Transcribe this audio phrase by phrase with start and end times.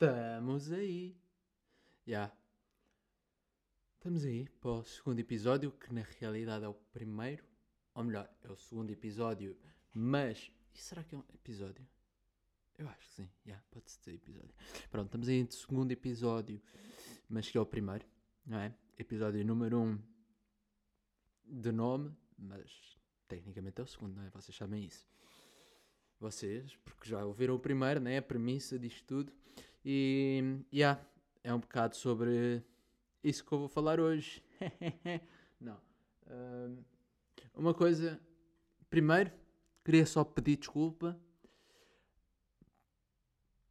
[0.00, 1.16] Estamos aí.
[2.06, 2.32] Já.
[3.96, 7.44] Estamos aí para o segundo episódio, que na realidade é o primeiro.
[7.94, 9.58] Ou melhor, é o segundo episódio,
[9.92, 10.52] mas.
[10.72, 11.84] E será que é um episódio?
[12.78, 14.54] Eu acho que sim, já, pode ser episódio.
[14.88, 16.62] Pronto, estamos aí no segundo episódio,
[17.28, 18.06] mas que é o primeiro,
[18.46, 18.72] não é?
[18.96, 19.98] Episódio número 1 um
[21.44, 22.96] de nome, mas
[23.26, 24.30] tecnicamente é o segundo, não é?
[24.30, 25.08] Vocês sabem isso.
[26.20, 28.18] Vocês, porque já ouviram o primeiro, né?
[28.18, 29.32] A premissa disto tudo.
[29.90, 31.00] E, yeah,
[31.42, 32.62] é um bocado sobre
[33.24, 34.44] isso que eu vou falar hoje.
[35.58, 35.78] não.
[36.30, 36.76] Um,
[37.54, 38.20] uma coisa.
[38.90, 39.32] Primeiro,
[39.82, 41.18] queria só pedir desculpa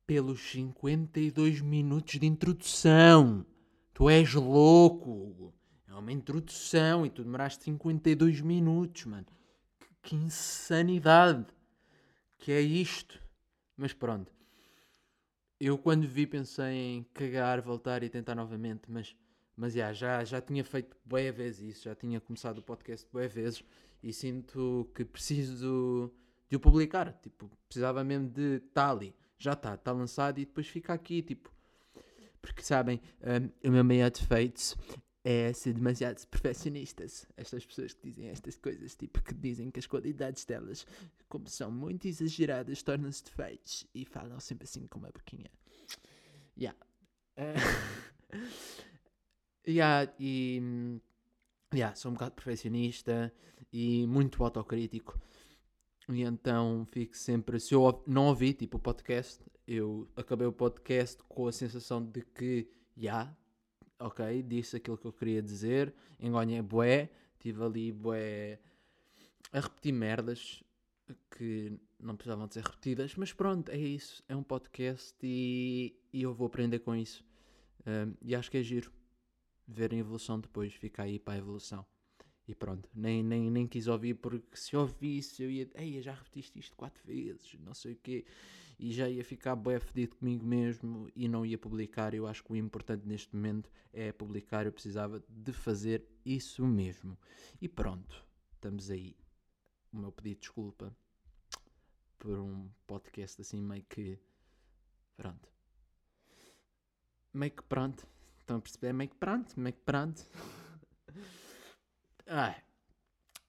[0.08, 3.45] pelos 52 minutos de introdução.
[3.94, 5.53] Tu és louco.
[5.88, 9.27] É uma introdução e tu demoraste 52 minutos, mano.
[9.80, 11.45] Que, que insanidade.
[12.39, 13.22] Que é isto.
[13.77, 14.37] Mas pronto.
[15.59, 19.16] Eu quando vi pensei em cagar, voltar e tentar novamente, mas
[19.55, 23.33] mas yeah, já, já tinha feito boas vezes isso, já tinha começado o podcast boas
[23.33, 23.64] vezes
[24.03, 26.14] e sinto que preciso
[26.47, 27.11] de o publicar.
[27.23, 31.52] Tipo, precisava mesmo de tá ali, já está, está lançado e depois fica aqui, tipo.
[32.39, 33.02] Porque sabem,
[33.64, 34.77] um, o meu maior defeito
[35.30, 37.28] é ser demasiado perfeccionistas.
[37.36, 40.88] Estas pessoas que dizem estas coisas, tipo, que dizem que as qualidades delas,
[41.28, 45.52] como são muito exageradas, tornam-se defeitos e falam sempre assim com uma boquinha.
[47.38, 47.53] Uh,
[49.67, 50.61] yeah, e.
[51.73, 53.33] Yeah, sou um bocado perfeccionista
[53.73, 55.20] e muito autocrítico.
[56.08, 57.59] E então fico sempre.
[57.59, 62.22] Se eu não ouvi tipo o podcast, eu acabei o podcast com a sensação de
[62.22, 63.38] que, já, yeah,
[64.00, 67.09] ok, disse aquilo que eu queria dizer, engonhei bué,
[67.40, 68.59] tive ali bué
[69.52, 70.64] a repetir merdas
[71.31, 76.23] que não precisavam de ser repetidas, mas pronto, é isso, é um podcast e, e
[76.23, 77.23] eu vou aprender com isso.
[77.86, 78.92] Um, e acho que é giro
[79.67, 81.86] ver a evolução depois, fica aí para a evolução.
[82.48, 86.58] E pronto, nem, nem, nem quis ouvir porque se ouvisse eu ia, ei, já repetiste
[86.60, 88.26] isto quatro vezes, não sei o quê,
[88.80, 92.14] e já ia ficar bem fedido comigo mesmo e não ia publicar.
[92.14, 94.65] Eu acho que o importante neste momento é publicar.
[94.65, 97.17] Eu precisava de fazer isso mesmo.
[97.60, 98.23] E pronto,
[98.54, 99.15] estamos aí.
[99.92, 100.95] O meu pedido de desculpa
[102.20, 104.20] por um podcast assim meio que.
[105.15, 105.52] Pronto.
[107.33, 108.08] Meio que pronto.
[108.39, 108.94] Estão a perceber?
[108.94, 110.23] Meio que pronto, meio que pronto.
[112.27, 112.61] Ai.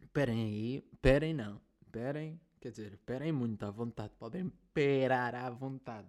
[0.01, 0.89] Esperem aí.
[0.93, 1.61] Esperem não.
[1.83, 2.41] Esperem.
[2.61, 4.13] Quer dizer, esperem muito à vontade.
[4.19, 6.09] Podem esperar à vontade.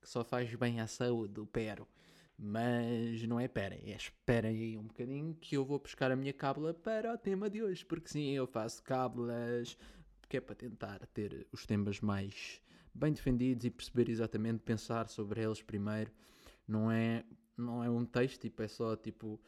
[0.00, 1.86] Que só faz bem à saúde, o pero.
[2.36, 3.92] Mas não é esperem.
[3.92, 7.48] É esperem aí um bocadinho que eu vou buscar a minha cábula para o tema
[7.48, 7.84] de hoje.
[7.84, 9.76] Porque sim, eu faço cábulas.
[10.28, 12.60] Que é para tentar ter os temas mais
[12.94, 16.10] bem defendidos e perceber exatamente, pensar sobre eles primeiro.
[16.66, 17.24] Não é,
[17.56, 19.40] não é um texto, tipo, é só tipo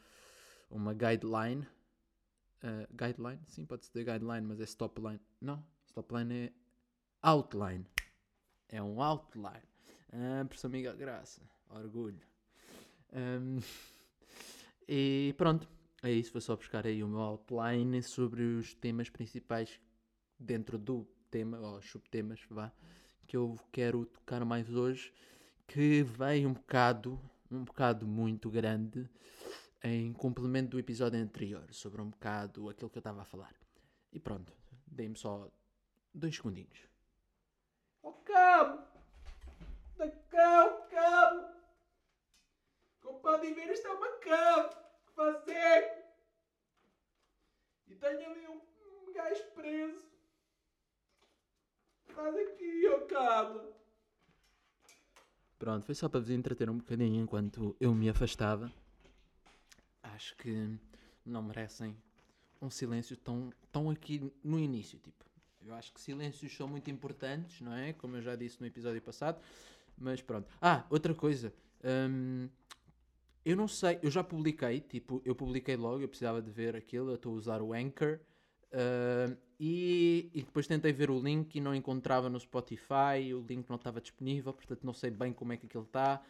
[0.71, 1.67] uma guideline
[2.65, 5.21] uh, guideline, sim, pode ser guideline, mas é stopline.
[5.41, 6.53] Não, stopline é
[7.23, 7.87] outline.
[8.69, 9.63] É um outline.
[10.13, 11.41] Ah, professor Miguel Graça,
[11.71, 12.21] orgulho.
[13.13, 13.61] Um,
[14.89, 15.69] e pronto,
[16.03, 16.33] é isso.
[16.33, 19.81] Vou só buscar aí o meu outline sobre os temas principais
[20.37, 22.73] dentro do tema, ou subtemas, vá,
[23.27, 25.13] que eu quero tocar mais hoje,
[25.69, 29.09] que vem um bocado, um bocado muito grande
[29.83, 33.55] em complemento do episódio anterior, sobre um bocado aquilo que eu estava a falar.
[34.13, 34.53] E pronto,
[34.87, 35.51] dei-me só
[36.15, 36.79] dois segundinhos.
[38.03, 38.83] Oh cabo!
[39.97, 41.55] Da cá, cabo!
[43.01, 44.77] Como podem ver, isto é uma cabo
[45.07, 46.05] que faz eco.
[47.89, 48.61] E tenho ali um,
[49.09, 50.03] um gajo preso.
[52.07, 53.75] Faz aqui, ó oh, cabo.
[55.59, 58.73] Pronto, foi só para vos entreter um bocadinho enquanto eu me afastava
[60.15, 60.79] acho que
[61.25, 61.97] não merecem
[62.61, 64.99] um silêncio tão, tão aqui no início.
[64.99, 65.25] Tipo,
[65.67, 67.93] eu acho que silêncios são muito importantes, não é?
[67.95, 69.41] Como eu já disse no episódio passado.
[69.97, 70.49] Mas pronto.
[70.61, 71.53] Ah, outra coisa.
[71.85, 72.49] Hum,
[73.45, 77.11] eu não sei, eu já publiquei, tipo, eu publiquei logo, eu precisava de ver aquilo,
[77.11, 78.19] eu estou a usar o Anchor.
[78.73, 83.69] Uh, e, e, depois tentei ver o link e não encontrava no Spotify, o link
[83.69, 86.21] não estava disponível, portanto não sei bem como é que aquilo está.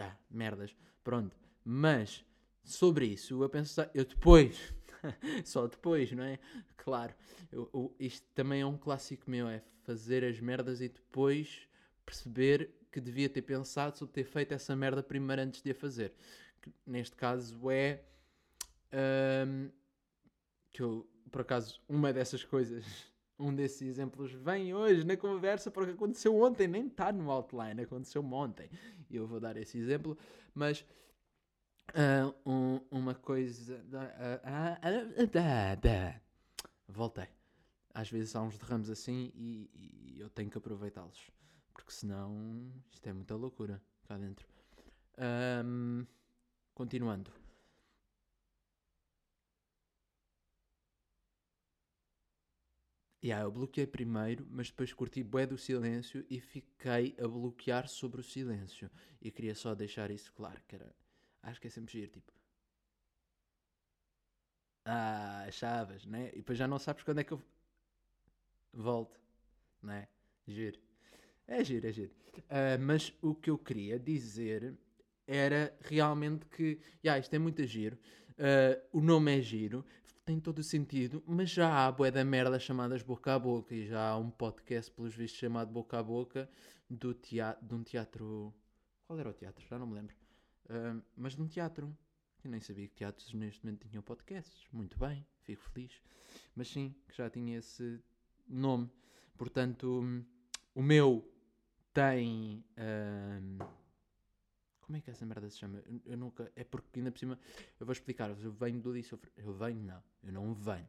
[0.00, 0.74] Ah, merdas.
[1.04, 1.36] Pronto.
[1.64, 2.24] Mas
[2.64, 4.74] sobre isso, eu pensei, eu depois,
[5.44, 6.38] só depois, não é?
[6.76, 7.14] Claro,
[7.52, 11.68] eu, eu, isto também é um clássico meu, é fazer as merdas e depois
[12.04, 16.12] perceber que devia ter pensado sobre ter feito essa merda primeiro antes de a fazer.
[16.62, 18.00] Que, neste caso é
[19.46, 19.70] um,
[20.72, 22.84] que eu, por acaso, uma dessas coisas
[23.38, 28.24] um desses exemplos vem hoje na conversa porque aconteceu ontem, nem está no outline, aconteceu
[28.24, 28.70] ontem.
[29.10, 30.16] E eu vou dar esse exemplo,
[30.54, 30.84] mas
[31.94, 33.76] uh, um, uma coisa.
[33.76, 34.40] Uh,
[35.22, 36.20] uh,
[36.88, 37.28] Voltei.
[37.94, 41.30] Às vezes há uns derramos assim e, e eu tenho que aproveitá-los,
[41.72, 44.46] porque senão isto é muita loucura cá dentro.
[45.64, 46.06] Um,
[46.74, 47.32] continuando.
[53.24, 58.20] Yeah, eu bloqueei primeiro, mas depois curti bué do silêncio e fiquei a bloquear sobre
[58.20, 58.90] o silêncio.
[59.20, 60.94] E queria só deixar isso claro, era...
[61.46, 62.32] Acho que é sempre giro, tipo...
[64.84, 66.30] Ah, achavas, né?
[66.32, 67.42] E depois já não sabes quando é que eu...
[68.72, 69.18] Volto,
[69.80, 70.08] né?
[70.46, 70.80] Giro.
[71.46, 72.12] É giro, é giro.
[72.36, 74.76] Uh, mas o que eu queria dizer
[75.26, 77.96] era realmente que, yeah, isto é muito giro,
[78.32, 79.84] uh, o nome é giro,
[80.24, 83.86] tem todo o sentido, mas já há bué da merda chamadas boca a boca e
[83.86, 86.50] já há um podcast, pelos vistos, chamado Boca a Boca
[86.90, 88.52] do teatro, de um teatro.
[89.06, 89.64] Qual era o teatro?
[89.68, 90.25] Já não me lembro.
[91.16, 91.96] Mas um teatro.
[92.44, 94.66] Eu nem sabia que teatros neste momento tinham podcasts.
[94.72, 96.00] Muito bem, fico feliz.
[96.54, 98.00] Mas sim, que já tinha esse
[98.48, 98.90] nome.
[99.36, 100.02] Portanto,
[100.74, 101.28] o meu
[101.92, 102.64] tem.
[104.80, 105.78] Como é que essa merda se chama?
[105.78, 106.52] Eu, eu, nunca.
[106.54, 107.38] É porque ainda por cima.
[107.80, 108.30] Eu vou explicar.
[108.30, 109.18] Eu venho do liceu.
[109.36, 110.02] Eu venho, não.
[110.22, 110.88] Eu não venho.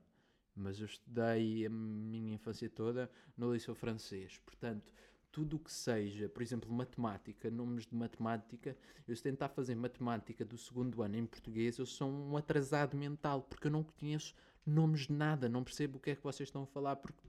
[0.56, 4.38] Mas eu estudei a minha infância toda no liceu francês.
[4.40, 4.94] Portanto,
[5.38, 8.76] tudo o que seja, por exemplo, matemática, nomes de matemática,
[9.08, 13.44] eu se tentar fazer matemática do segundo ano em português, eu sou um atrasado mental,
[13.44, 14.34] porque eu não conheço
[14.66, 17.22] nomes de nada, não percebo o que é que vocês estão a falar, porque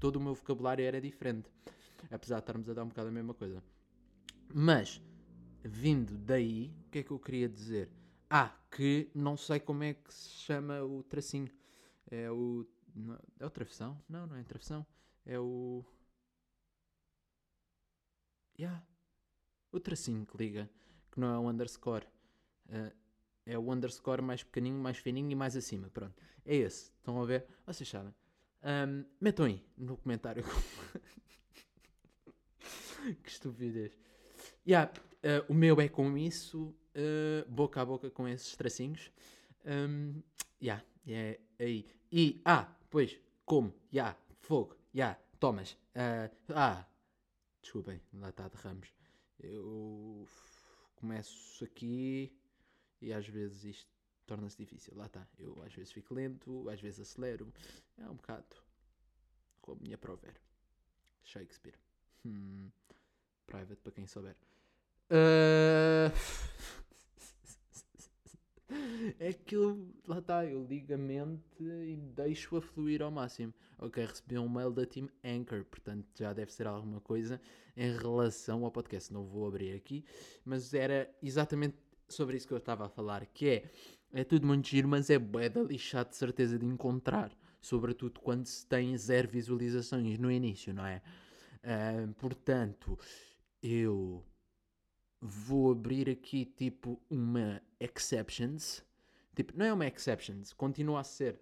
[0.00, 1.48] todo o meu vocabulário era diferente.
[2.10, 3.62] Apesar de estarmos a dar um bocado a mesma coisa.
[4.52, 5.00] Mas,
[5.62, 7.88] vindo daí, o que é que eu queria dizer?
[8.28, 11.48] Ah, que não sei como é que se chama o tracinho.
[12.10, 12.66] É o.
[13.38, 13.96] É o travessão?
[14.08, 14.84] Não, não é travessão.
[15.24, 15.84] É o.
[18.62, 18.80] Yeah.
[19.72, 20.70] O tracinho que liga,
[21.10, 22.06] que não é o underscore.
[22.68, 22.92] Uh,
[23.44, 25.90] é o underscore mais pequeninho, mais fininho e mais acima.
[25.90, 26.14] Pronto.
[26.46, 26.92] É esse.
[26.96, 27.44] Estão a ver?
[27.66, 28.14] Vocês sabem.
[28.62, 30.44] Um, metam aí no comentário.
[33.24, 33.98] que estupidez.
[34.64, 34.92] Yeah,
[35.24, 39.10] uh, o meu é com isso, uh, boca a boca com esses tracinhos.
[39.66, 40.22] Um,
[40.62, 41.84] yeah, é aí.
[42.12, 45.72] E, ah, pois, como, já, yeah, fogo, já, yeah, tomas.
[45.72, 46.86] Uh, ah,
[47.62, 48.92] desculpem, lá está de ramos.
[49.38, 50.28] Eu
[50.96, 52.36] começo aqui
[53.00, 53.90] e às vezes isto
[54.26, 54.94] torna-se difícil.
[54.96, 55.26] Lá está.
[55.38, 57.52] Eu às vezes fico lento, às vezes acelero.
[57.96, 58.56] É um bocado
[59.60, 60.34] como minha prover.
[61.24, 61.78] Shakespeare.
[62.24, 62.68] Hmm.
[63.46, 64.36] Private para quem souber.
[65.10, 66.12] Uh...
[69.18, 73.52] é que eu, lá está, eu ligo a mente e deixo-a fluir ao máximo.
[73.84, 77.40] Ok, recebi um mail da Team Anchor, portanto já deve ser alguma coisa
[77.76, 79.12] em relação ao podcast.
[79.12, 80.04] Não vou abrir aqui,
[80.44, 81.76] mas era exatamente
[82.08, 83.70] sobre isso que eu estava a falar, que é,
[84.12, 88.46] é tudo muito giro, mas é bué da lixado de certeza de encontrar, sobretudo quando
[88.46, 91.02] se tem zero visualizações no início, não é?
[91.64, 92.96] Uh, portanto,
[93.60, 94.24] eu
[95.20, 98.84] vou abrir aqui tipo uma exceptions.
[99.34, 101.40] Tipo, não é uma exceptions, continua a ser.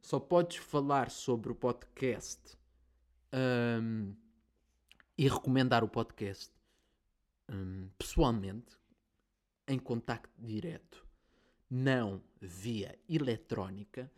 [0.00, 2.58] Só podes falar sobre o podcast
[3.32, 4.14] um,
[5.16, 6.50] e recomendar o podcast
[7.48, 8.78] um, pessoalmente,
[9.68, 11.06] em contacto direto,
[11.68, 14.10] não via eletrónica,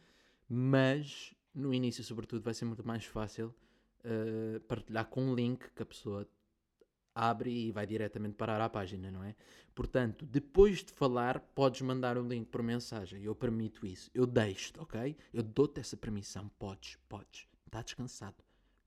[0.48, 3.54] mas no início, sobretudo, vai ser muito mais fácil
[4.04, 6.26] uh, partilhar com um link que a pessoa
[7.14, 9.34] abre e vai diretamente parar à página, não é?
[9.74, 13.22] Portanto, depois de falar, podes mandar o link por mensagem.
[13.22, 14.10] Eu permito isso.
[14.14, 15.16] Eu deixo-te, ok?
[15.32, 16.48] Eu dou-te essa permissão.
[16.58, 17.48] Podes, podes.
[17.66, 18.36] Está descansado.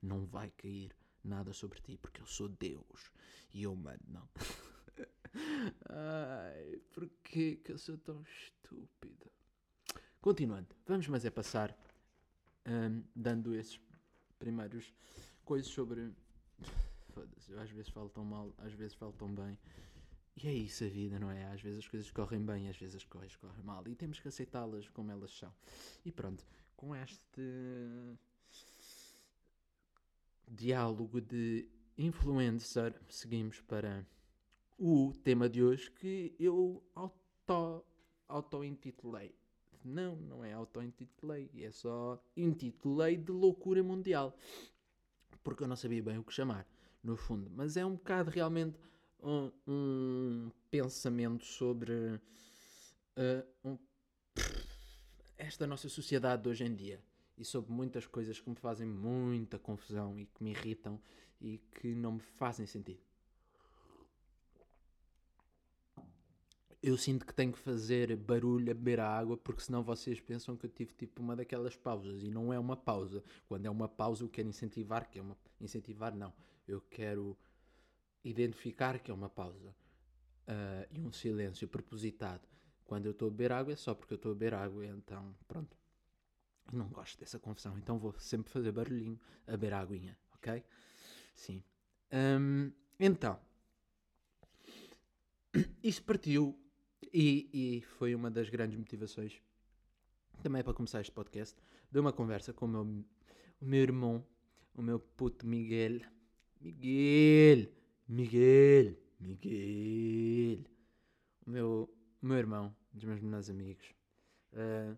[0.01, 0.91] Não vai cair
[1.24, 3.12] nada sobre ti, porque eu sou Deus.
[3.53, 4.29] E eu mando, não.
[5.89, 9.32] Ai, porquê que eu sou tão estúpido?
[10.22, 11.77] Continuando, vamos mas é passar
[12.65, 13.79] um, dando esses
[14.39, 14.94] primeiros
[15.44, 16.12] coisas sobre
[17.15, 19.57] foda-se, eu às vezes falo tão mal, às vezes falo tão bem.
[20.36, 21.45] E é isso a vida, não é?
[21.45, 23.88] Às vezes as coisas correm bem, às vezes as coisas correm mal.
[23.88, 25.53] E temos que aceitá-las como elas são.
[26.03, 26.45] E pronto,
[26.75, 27.41] com este
[30.45, 34.05] diálogo de influencer, seguimos para
[34.77, 37.86] o tema de hoje que eu auto,
[38.27, 39.34] auto-intitulei.
[39.86, 44.38] Não, não é auto-intitulei, é só intitulei de loucura mundial.
[45.41, 46.67] Porque eu não sabia bem o que chamar
[47.05, 47.50] no fundo.
[47.53, 48.77] Mas é um bocado realmente
[49.21, 53.77] um, um pensamento sobre uh, um,
[55.38, 57.01] esta nossa sociedade de hoje em dia.
[57.38, 61.00] e sobre muitas coisas que me fazem muita confusão e que me irritam
[61.41, 63.00] e que não me fazem sentido.
[66.81, 70.55] Eu sinto que tenho que fazer barulho a beber a água porque senão vocês pensam
[70.55, 73.24] que eu tive tipo uma daquelas pausas e não é uma pausa.
[73.47, 75.35] Quando é uma pausa eu quero incentivar que é uma...
[75.59, 76.31] Incentivar não.
[76.67, 77.38] Eu quero
[78.24, 79.75] identificar que é uma pausa
[80.48, 82.48] uh, e um silêncio propositado.
[82.84, 85.36] Quando eu estou a beber água é só porque eu estou a beber água, então
[85.48, 85.77] pronto.
[86.72, 90.63] Não gosto dessa confusão, então vou sempre fazer barulhinho a beber aguinha, ok?
[91.36, 91.63] Sim.
[92.12, 93.39] Um, então,
[95.84, 96.60] isto partiu
[97.13, 99.41] e, e, foi uma das grandes motivações
[100.41, 101.55] também para começar este podcast.
[101.91, 102.81] De uma conversa com o meu,
[103.62, 104.25] o meu irmão,
[104.74, 106.01] o meu puto Miguel.
[106.65, 107.72] Miguel!
[108.07, 108.98] Miguel!
[109.19, 110.65] Miguel!
[111.45, 113.93] O meu, o meu irmão, um dos meus melhores amigos.
[114.51, 114.98] Uh,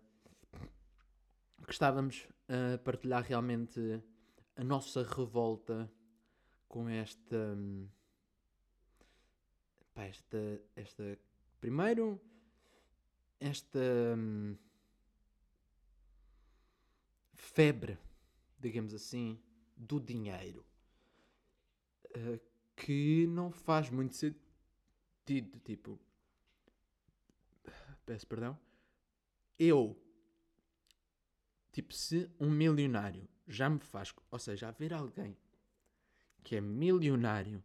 [1.66, 4.02] que estávamos a partilhar realmente
[4.56, 5.92] a nossa revolta
[6.66, 7.54] com esta.
[9.92, 11.18] Pá, esta, esta.
[11.60, 12.18] Primeiro,
[13.38, 13.78] esta.
[17.34, 17.98] febre,
[18.58, 19.38] digamos assim,
[19.76, 20.64] do dinheiro.
[22.18, 22.40] Uh,
[22.74, 25.58] que não faz muito sentido.
[25.64, 25.98] Tipo.
[28.04, 28.58] Peço perdão.
[29.58, 29.96] Eu
[31.78, 34.12] Tipo, se um milionário já me faz.
[34.32, 35.36] Ou seja, haver alguém
[36.42, 37.62] que é milionário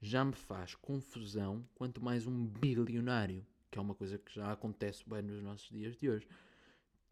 [0.00, 5.06] já me faz confusão, quanto mais um bilionário, que é uma coisa que já acontece
[5.06, 6.26] bem nos nossos dias de hoje.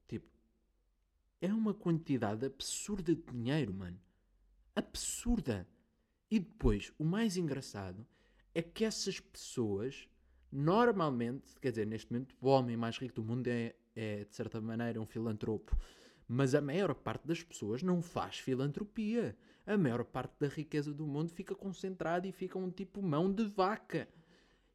[0.09, 0.27] Tipo,
[1.43, 4.01] é uma quantidade absurda de dinheiro, mano.
[4.75, 5.69] Absurda.
[6.31, 8.07] E depois, o mais engraçado
[8.55, 10.09] é que essas pessoas,
[10.53, 14.61] normalmente, quer dizer, neste momento, o homem mais rico do mundo é, é de certa
[14.61, 15.77] maneira, um filantropo.
[16.27, 19.37] Mas a maior parte das pessoas não faz filantropia.
[19.67, 23.45] A maior parte da riqueza do mundo fica concentrada e fica um tipo mão de
[23.45, 24.07] vaca.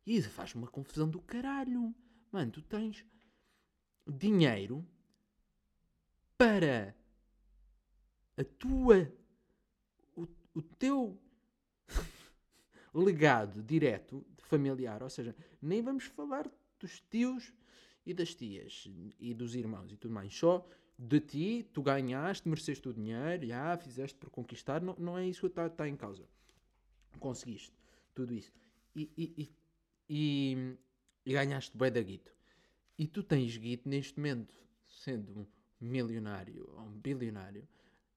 [0.06, 1.94] E isso faz uma confusão do caralho.
[2.32, 3.06] Mano, tu tens
[4.08, 4.84] dinheiro
[6.36, 6.96] para
[8.36, 9.14] a tua.
[10.16, 11.22] o, o teu
[12.94, 15.02] legado direto familiar.
[15.02, 17.54] Ou seja, nem vamos falar dos tios
[18.06, 18.88] e das tias
[19.20, 20.36] e dos irmãos e tudo mais.
[20.36, 25.28] Só de ti, tu ganhaste, mereceste o dinheiro, já fizeste por conquistar, não, não é
[25.28, 26.28] isso que está tá em causa.
[27.20, 27.74] Conseguiste
[28.14, 28.52] tudo isso.
[28.96, 29.52] E, e,
[30.10, 30.78] e,
[31.26, 32.34] e, ganhaste bem da guito.
[32.98, 34.54] E tu tens guito neste momento,
[34.88, 35.46] sendo um
[35.82, 37.68] milionário ou um bilionário,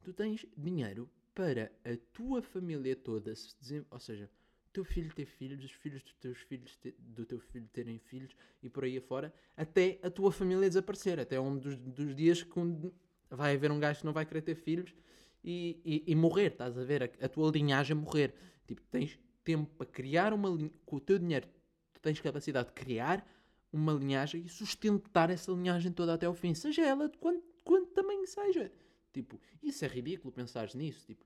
[0.03, 4.31] tu tens dinheiro para a tua família toda se ou seja,
[4.77, 8.69] teu filho ter filhos, os filhos dos teus filhos do teu filho terem filhos e
[8.69, 12.93] por aí afora, até a tua família desaparecer, até um dos, dos dias que um,
[13.31, 14.95] vai haver um gajo que não vai querer ter filhos
[15.43, 17.05] e, e, e morrer, estás a ver?
[17.05, 18.35] A, a, tua linhagem morrer.
[18.67, 20.51] Tipo, tens tempo para criar uma
[20.85, 21.49] com o teu dinheiro,
[21.95, 23.27] tu tens capacidade de criar
[23.73, 27.93] uma linhagem e sustentar essa linhagem toda até ao fim, seja ela de quanto, quanto
[27.93, 28.71] tamanho seja.
[29.11, 31.07] Tipo, isso é ridículo pensar nisso.
[31.07, 31.25] Tipo,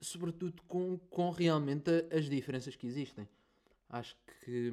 [0.00, 3.28] sobretudo com, com realmente as diferenças que existem.
[3.88, 4.72] Acho que,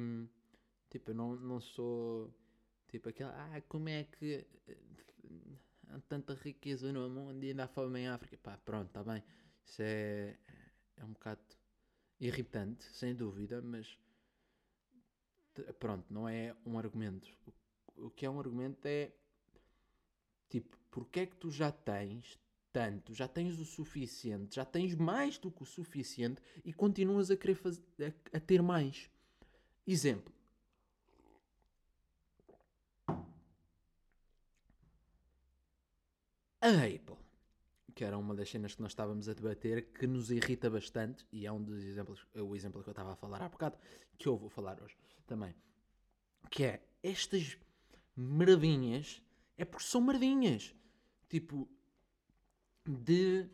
[0.90, 2.32] tipo, eu não, não sou,
[2.88, 4.76] tipo, aquela, ah, como é que eh,
[5.88, 8.38] há tanta riqueza no mundo e ainda há fome em África?
[8.38, 9.22] Pá, pronto, está bem.
[9.64, 10.38] Isso é,
[10.96, 11.42] é um bocado
[12.20, 13.98] irritante, sem dúvida, mas
[15.78, 17.28] pronto, não é um argumento.
[17.96, 19.12] O, o que é um argumento é,
[20.48, 22.38] tipo, porque é que tu já tens
[22.72, 27.36] tanto, já tens o suficiente, já tens mais do que o suficiente e continuas a
[27.36, 29.10] querer fazer, a, a ter mais.
[29.86, 30.32] Exemplo.
[36.60, 37.16] A Apple,
[37.94, 41.46] que era uma das cenas que nós estávamos a debater, que nos irrita bastante, e
[41.46, 43.78] é um dos exemplos, é o exemplo que eu estava a falar há bocado,
[44.18, 44.96] que eu vou falar hoje
[45.26, 45.54] também,
[46.50, 47.56] que é estas
[48.16, 49.22] merdinhas,
[49.56, 50.74] é porque são merdinhas.
[51.28, 51.68] Tipo,
[52.90, 53.46] de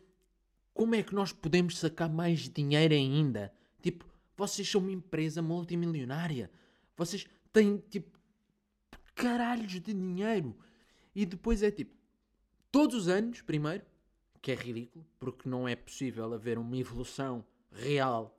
[0.73, 3.53] como é que nós podemos sacar mais dinheiro ainda.
[3.81, 6.51] Tipo, vocês são uma empresa multimilionária.
[6.97, 8.17] Vocês têm, tipo,
[9.15, 10.55] caralhos de dinheiro.
[11.15, 11.95] E depois é tipo,
[12.71, 13.83] todos os anos, primeiro,
[14.41, 18.37] que é ridículo, porque não é possível haver uma evolução real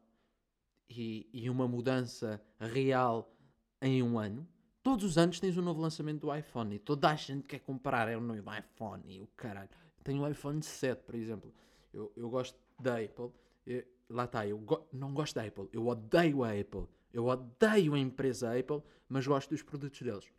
[0.88, 3.34] e, e uma mudança real
[3.80, 4.46] em um ano.
[4.82, 8.08] Todos os anos tens um novo lançamento do iPhone e toda a gente quer comprar
[8.08, 9.68] é o novo iPhone e o caralho.
[10.06, 11.52] Tenho o iPhone 7, por exemplo.
[11.92, 13.32] Eu, eu gosto da Apple.
[13.66, 15.68] Eu, lá está, eu go não gosto da Apple.
[15.72, 16.86] Eu odeio a Apple.
[17.12, 20.30] Eu odeio a empresa Apple, mas gosto dos produtos deles.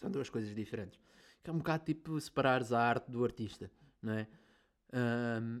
[0.00, 0.98] São duas coisas diferentes.
[1.42, 4.26] que é um bocado tipo separares a arte do artista, não é?
[4.94, 5.60] Ahm,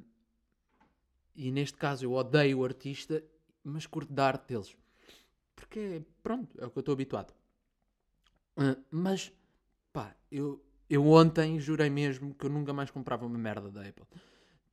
[1.36, 3.22] e neste caso eu odeio o artista,
[3.62, 4.74] mas curto da arte deles.
[5.54, 7.34] Porque, pronto, é o que eu estou habituado.
[8.56, 9.30] Ah, mas,
[9.92, 14.04] pá, eu, eu ontem jurei mesmo que eu nunca mais comprava uma merda da Apple.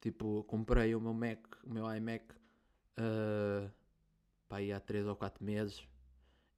[0.02, 2.26] Tipo, comprei o meu Mac, o meu iMac,
[2.98, 3.70] ah,
[4.50, 5.84] pá, aí há 3 ou 4 meses.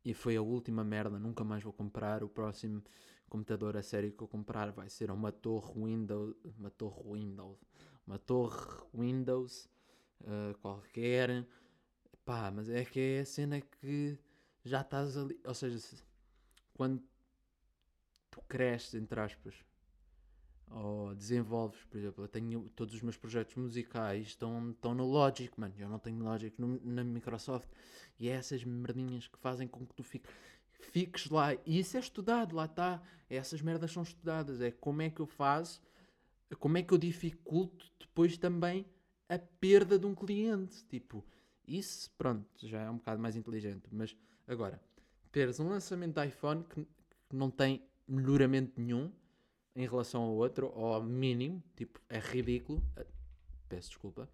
[0.05, 2.23] E foi a última merda, nunca mais vou comprar.
[2.23, 2.83] O próximo
[3.29, 7.57] computador a sério que eu comprar vai ser uma torre Windows, uma torre Windows,
[8.07, 9.69] uma torre Windows
[10.25, 11.47] ah, qualquer.
[12.25, 14.17] Pá, mas é que é a cena que
[14.63, 15.39] já estás ali.
[15.45, 16.03] Ou seja, se-
[16.73, 17.03] quando
[18.33, 19.55] tu cresces, entre aspas,
[20.71, 25.51] ou desenvolves, por exemplo, eu tenho todos os meus projetos musicais estão, estão no Logic,
[25.59, 25.73] mano.
[25.77, 27.69] Eu não tenho Logic no- na Microsoft.
[28.19, 30.31] E é essas merdinhas que fazem com que tu fiques,
[30.79, 31.53] fiques lá.
[31.53, 33.03] E isso é estudado, lá está.
[33.29, 34.61] Essas merdas são estudadas.
[34.61, 35.79] É como é que eu faço,
[36.57, 38.83] como é que eu dificulto depois também
[39.29, 40.83] a perda de um cliente.
[40.85, 41.23] Tipo,
[41.67, 43.83] isso, pronto, já é um bocado mais inteligente.
[43.91, 44.81] Mas agora,
[45.31, 46.83] teres um lançamento de iPhone que,
[47.29, 49.11] que não tem melhoramento nenhum
[49.75, 52.83] em relação ao outro, ou ao mínimo, tipo, é ridículo.
[52.97, 53.05] eh,
[53.69, 54.29] Peço desculpa.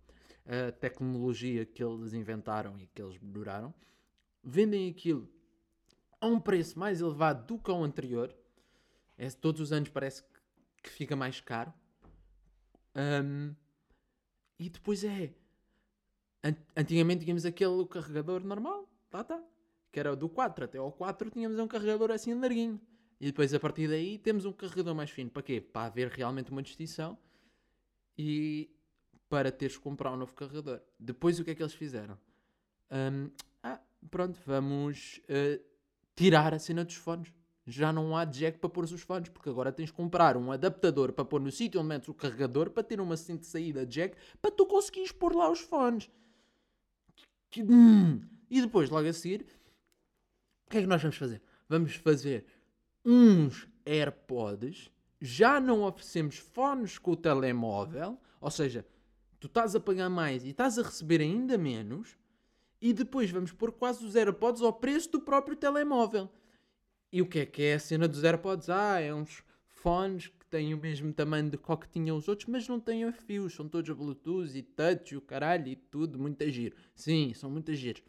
[0.46, 3.74] A tecnologia que eles inventaram e que eles melhoraram,
[4.44, 5.30] vendem aquilo
[6.20, 8.36] a um preço mais elevado do que o anterior.
[9.18, 10.24] É, todos os anos parece
[10.84, 11.74] que, fica mais caro.
[12.96, 13.54] Ahm,
[14.58, 15.34] e depois é.
[16.44, 19.42] an- Antigamente tínhamos aquele carregador normal, tá, tá.
[19.92, 22.80] Que era do 4 até ao 4 tínhamos um carregador assim larguinho.
[23.20, 25.30] E depois a partir daí temos um carregador mais fino.
[25.30, 25.60] Para quê?
[25.60, 27.18] Para haver realmente uma distinção
[28.18, 28.70] e
[29.28, 30.82] para teres que comprar um novo carregador.
[30.98, 32.18] Depois o que é que eles fizeram?
[32.90, 33.30] Ahm,
[33.62, 35.60] ah, pronto, vamos eh,
[36.16, 37.32] tirar a cena dos fones.
[37.68, 41.14] Já não há jack para pôr os fones, porque agora tens de comprar um adaptador
[41.14, 44.18] para pôr no sítio onde metes o carregador para ter uma cinta de saída jack
[44.42, 46.10] para tu conseguires pôr lá os fones.
[47.52, 48.22] Que- hum.
[48.50, 49.46] E depois, logo a seguir,
[50.66, 51.42] o que é que nós vamos fazer?
[51.68, 52.46] Vamos fazer
[53.06, 58.86] uns AirPods, já não oferecemos fones com o telemóvel, ou seja,
[59.40, 62.18] tu estás a pagar mais e estás a receber ainda menos,
[62.82, 66.30] e depois vamos pôr quase os AirPods ao preço do próprio telemóvel.
[67.12, 68.70] E o que é que é a cena dos AirPods?
[68.70, 72.48] Ah, é uns fones que têm o mesmo tamanho de qual que tinham os outros,
[72.48, 76.48] mas não têm fios, são todos Bluetooth e touch e o caralho e tudo, muito
[76.50, 76.76] giro.
[76.94, 78.04] Sim, são muito giros.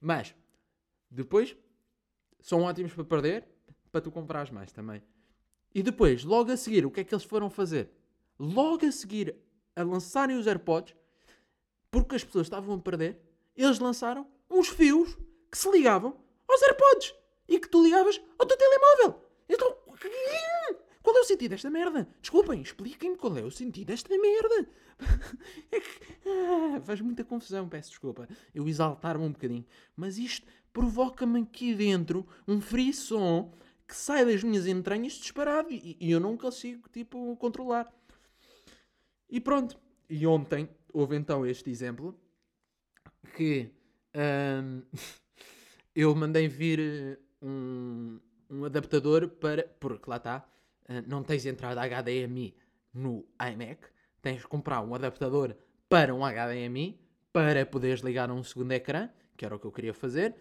[0.00, 0.34] Mas,
[1.10, 1.56] depois,
[2.40, 3.48] são ótimos para perder,
[3.92, 5.02] para tu comprares mais também.
[5.74, 7.90] E depois, logo a seguir, o que é que eles foram fazer?
[8.38, 9.36] Logo a seguir
[9.76, 10.94] a lançarem os AirPods,
[11.90, 13.20] porque as pessoas estavam a perder,
[13.54, 15.16] eles lançaram uns fios
[15.50, 17.14] que se ligavam aos AirPods
[17.46, 19.22] e que tu ligavas ao teu telemóvel.
[19.48, 19.76] Então,
[21.02, 22.08] qual é o sentido desta merda?
[22.20, 24.68] Desculpem, expliquem-me qual é o sentido desta merda.
[25.70, 28.28] É que ah, faz muita confusão, peço desculpa.
[28.54, 29.64] Eu exaltar-me um bocadinho.
[29.96, 33.52] Mas isto provoca-me aqui dentro um frisson
[33.92, 37.92] que sai das minhas entranhas disparado e, e eu não consigo, tipo, controlar.
[39.28, 39.78] E pronto.
[40.08, 42.18] E ontem houve então este exemplo
[43.36, 43.70] que
[44.14, 44.80] ahm,
[45.94, 49.64] eu mandei vir eh, um, um adaptador para.
[49.78, 50.48] Porque lá está,
[50.88, 52.56] ah, não tens entrada HDMI
[52.94, 53.88] no iMac,
[54.22, 55.54] tens de comprar um adaptador
[55.86, 56.98] para um HDMI
[57.30, 60.34] para poderes ligar a um segundo ecrã, que era o que eu queria fazer.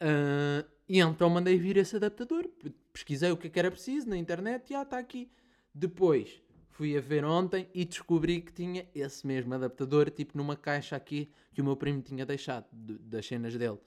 [0.00, 2.48] Ah, e então mandei vir esse adaptador.
[2.96, 5.30] Pesquisei o que é que era preciso na internet e ah, está aqui.
[5.74, 10.96] Depois fui a ver ontem e descobri que tinha esse mesmo adaptador, tipo numa caixa
[10.96, 13.78] aqui que o meu primo tinha deixado de- das cenas dele.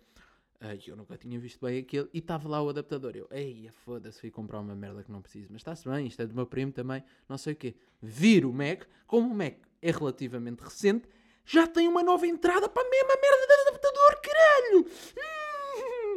[0.61, 3.13] Ah, eu nunca tinha visto bem aquilo e estava lá o adaptador.
[3.15, 5.47] Eu, ei, foda-se, fui comprar uma merda que não preciso.
[5.49, 7.73] Mas está-se bem, isto é do meu primo também, não sei o quê.
[7.99, 11.09] Viro o Mac, como o Mac é relativamente recente,
[11.43, 14.85] já tem uma nova entrada para a mesma merda de adaptador, caralho!
[15.17, 15.38] Hum!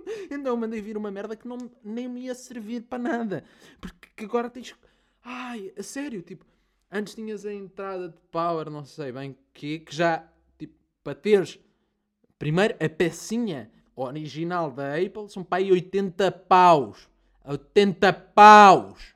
[0.30, 3.44] Então mandei vir uma merda que não, nem me ia servir para nada.
[3.80, 4.74] Porque que agora tens.
[5.22, 6.44] Ai, a sério, tipo,
[6.90, 10.26] antes tinhas a entrada de power, não sei bem que, que já,
[10.58, 11.58] tipo, para teres
[12.38, 17.08] primeiro a pecinha original da Apple são para aí 80 paus.
[17.44, 19.14] 80 paus!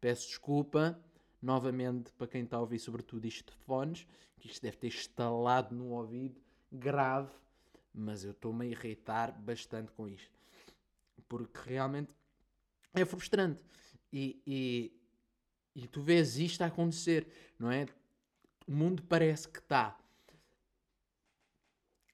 [0.00, 0.98] Peço desculpa
[1.40, 4.06] novamente para quem está a ouvir, sobretudo isto de fones,
[4.38, 7.30] que isto deve ter estalado no ouvido grave,
[7.98, 10.38] mas eu estou-me a irritar bastante com isto
[11.28, 12.12] porque realmente
[12.94, 13.60] é frustrante
[14.12, 14.92] e, e,
[15.74, 17.26] e tu vês isto a acontecer,
[17.58, 17.86] não é?
[18.66, 19.96] O mundo parece que está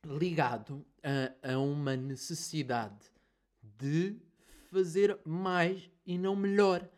[0.04, 3.10] ligado a, a uma necessidade
[3.62, 4.16] de
[4.70, 6.88] fazer mais e não melhor.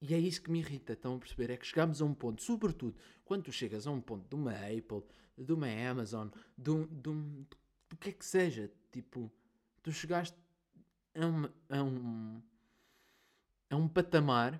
[0.00, 1.50] E é isso que me irrita, estão a perceber?
[1.50, 4.52] É que chegamos a um ponto, sobretudo quando tu chegas a um ponto de uma
[4.52, 5.02] Apple,
[5.36, 7.44] de uma Amazon, de um, de um,
[7.90, 9.30] do que é que seja, tipo,
[9.82, 10.36] tu chegaste
[11.14, 12.42] a um, a um,
[13.68, 14.58] a um patamar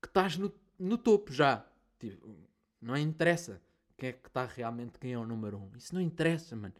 [0.00, 1.66] que estás no, no topo já.
[1.98, 2.34] Tipo,
[2.80, 3.60] não interessa
[3.98, 5.76] quem é que está realmente, quem é o número um.
[5.76, 6.74] Isso não interessa, mano.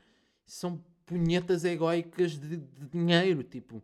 [0.47, 3.83] Isso são punhetas egóicas de, de dinheiro, tipo,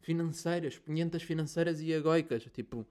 [0.00, 2.86] financeiras, punhetas financeiras e egóicas, tipo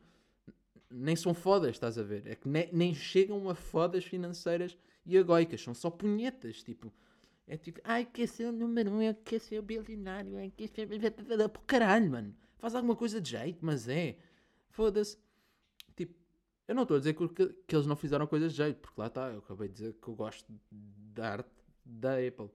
[0.89, 2.25] nem são fodas, estás a ver?
[2.27, 6.91] É que nem, nem chegam a fodas financeiras e agóicas, são só punhetas, tipo.
[7.47, 10.73] É tipo, ai, quer ser o número um, eu quero ser o bilionário, eu quero
[10.73, 11.49] ser.
[11.49, 12.35] Pô, caralho, mano.
[12.57, 14.17] Faz alguma coisa de jeito, mas é.
[14.69, 15.17] Foda-se.
[15.95, 16.13] Tipo,
[16.67, 17.27] eu não estou a dizer que,
[17.65, 20.07] que eles não fizeram coisas de jeito, porque lá está, eu acabei de dizer que
[20.07, 21.49] eu gosto da arte
[21.85, 22.49] da Apple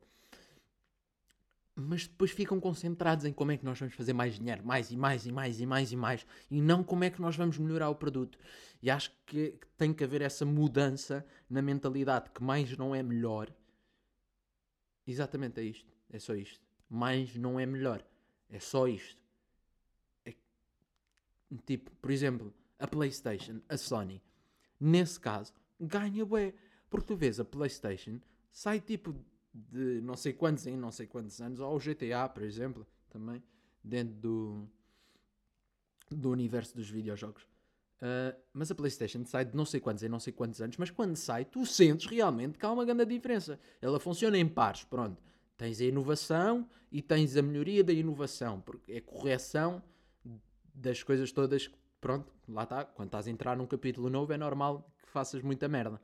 [1.74, 4.96] mas depois ficam concentrados em como é que nós vamos fazer mais dinheiro, mais e
[4.96, 7.88] mais e mais e mais e mais, e não como é que nós vamos melhorar
[7.88, 8.38] o produto.
[8.82, 13.50] E acho que tem que haver essa mudança na mentalidade que mais não é melhor.
[15.06, 16.60] Exatamente é isto, é só isto.
[16.88, 18.04] Mais não é melhor,
[18.48, 19.20] é só isto.
[20.24, 20.34] É,
[21.66, 24.22] tipo, por exemplo, a PlayStation, a Sony,
[24.78, 26.54] nesse caso, ganha bué,
[26.90, 28.20] porque tu vês a PlayStation
[28.52, 29.14] sai tipo
[29.52, 33.42] de não sei quantos em não sei quantos anos, ou o GTA, por exemplo, também,
[33.82, 34.68] dentro do,
[36.10, 37.46] do universo dos videojogos.
[38.02, 40.90] Uh, mas a PlayStation sai de não sei quantos em não sei quantos anos, mas
[40.90, 43.60] quando sai, tu sentes realmente que há uma grande diferença.
[43.80, 45.22] Ela funciona em pares, pronto.
[45.56, 49.80] Tens a inovação e tens a melhoria da inovação, porque é correção
[50.74, 51.70] das coisas todas.
[52.00, 52.84] Pronto, lá está.
[52.84, 56.00] Quando estás a entrar num capítulo novo, é normal que faças muita merda.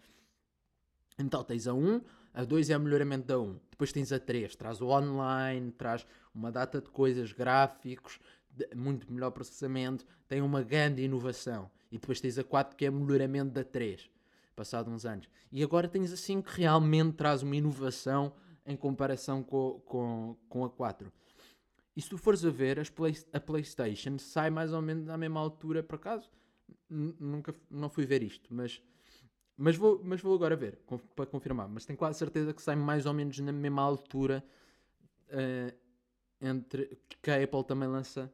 [1.18, 2.00] Então tens a 1,
[2.32, 3.58] a 2 é o melhoramento da 1.
[3.72, 9.12] Depois tens a 3, traz o online, traz uma data de coisas, gráficos, de, muito
[9.12, 11.68] melhor processamento, tem uma grande inovação.
[11.90, 14.11] E depois tens a 4 que é melhoramento da 3,
[14.55, 15.29] passado uns anos.
[15.51, 18.33] E agora tens a 5 que realmente traz uma inovação
[18.66, 21.11] em comparação com, com, com a 4.
[21.96, 25.40] E se tu fores a ver, play, a PlayStation sai mais ou menos na mesma
[25.40, 26.31] altura, por acaso,
[26.88, 28.83] nunca não fui ver isto, mas
[29.61, 30.79] mas vou, mas vou agora ver,
[31.16, 31.68] para confirmar.
[31.68, 34.44] Mas tenho quase certeza que sai mais ou menos na mesma altura
[35.31, 35.77] uh,
[36.40, 38.33] entre que a Apple também lança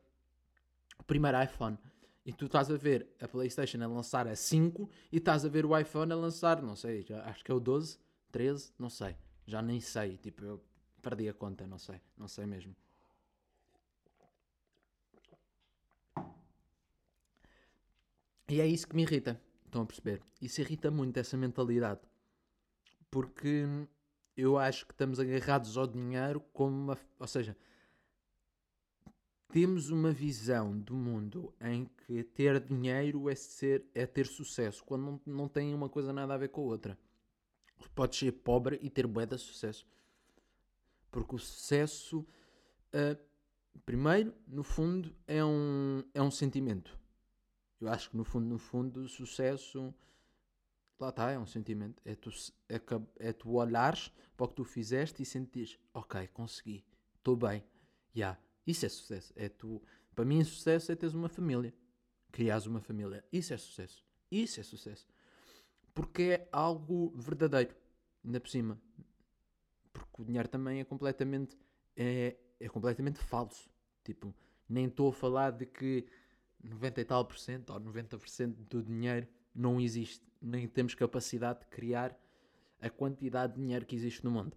[0.99, 1.79] o primeiro iPhone.
[2.25, 5.67] E tu estás a ver a PlayStation a lançar a 5 e estás a ver
[5.67, 7.99] o iPhone a lançar, não sei, já, acho que é o 12,
[8.33, 9.17] 13, não sei.
[9.47, 10.65] Já nem sei, tipo, eu
[11.03, 12.75] perdi a conta, não sei, não sei mesmo.
[18.49, 19.41] E é isso que me irrita.
[19.67, 20.23] Estão a perceber?
[20.41, 22.01] Isso irrita muito essa mentalidade.
[23.11, 23.67] Porque
[24.37, 26.99] eu acho que estamos agarrados ao dinheiro como uma.
[27.19, 27.57] Ou seja,
[29.55, 35.05] temos uma visão do mundo em que ter dinheiro é, ser, é ter sucesso, quando
[35.05, 36.99] não, não tem uma coisa nada a ver com a outra.
[37.95, 39.87] Podes ser pobre e ter bué de sucesso.
[41.09, 42.27] Porque o sucesso,
[42.93, 43.17] uh,
[43.87, 46.99] primeiro, no fundo, é um, é um sentimento.
[47.81, 49.95] Eu acho que no fundo, no fundo, o sucesso
[50.99, 52.03] lá está, é um sentimento.
[52.05, 52.31] É tu,
[52.69, 52.81] é,
[53.21, 56.85] é tu olhares para o que tu fizeste e sentires, ok, consegui,
[57.21, 57.63] estou bem.
[58.17, 58.37] Yeah.
[58.67, 59.33] Isso é sucesso.
[59.37, 59.83] É tu,
[60.15, 61.75] para mim, sucesso é teres uma família.
[62.33, 63.25] Criares uma família.
[63.33, 64.05] Isso é sucesso.
[64.31, 65.07] Isso é sucesso.
[65.95, 67.75] Porque é algo verdadeiro.
[68.25, 68.81] Ainda por cima.
[69.93, 71.57] Porque o dinheiro também é completamente.
[71.97, 73.71] É, é completamente falso.
[74.03, 74.35] Tipo,
[74.69, 76.07] nem estou a falar de que
[76.63, 80.27] 90 e tal por cento ou 90% do dinheiro não existe.
[80.41, 82.19] Nem temos capacidade de criar
[82.81, 84.57] a quantidade de dinheiro que existe no mundo.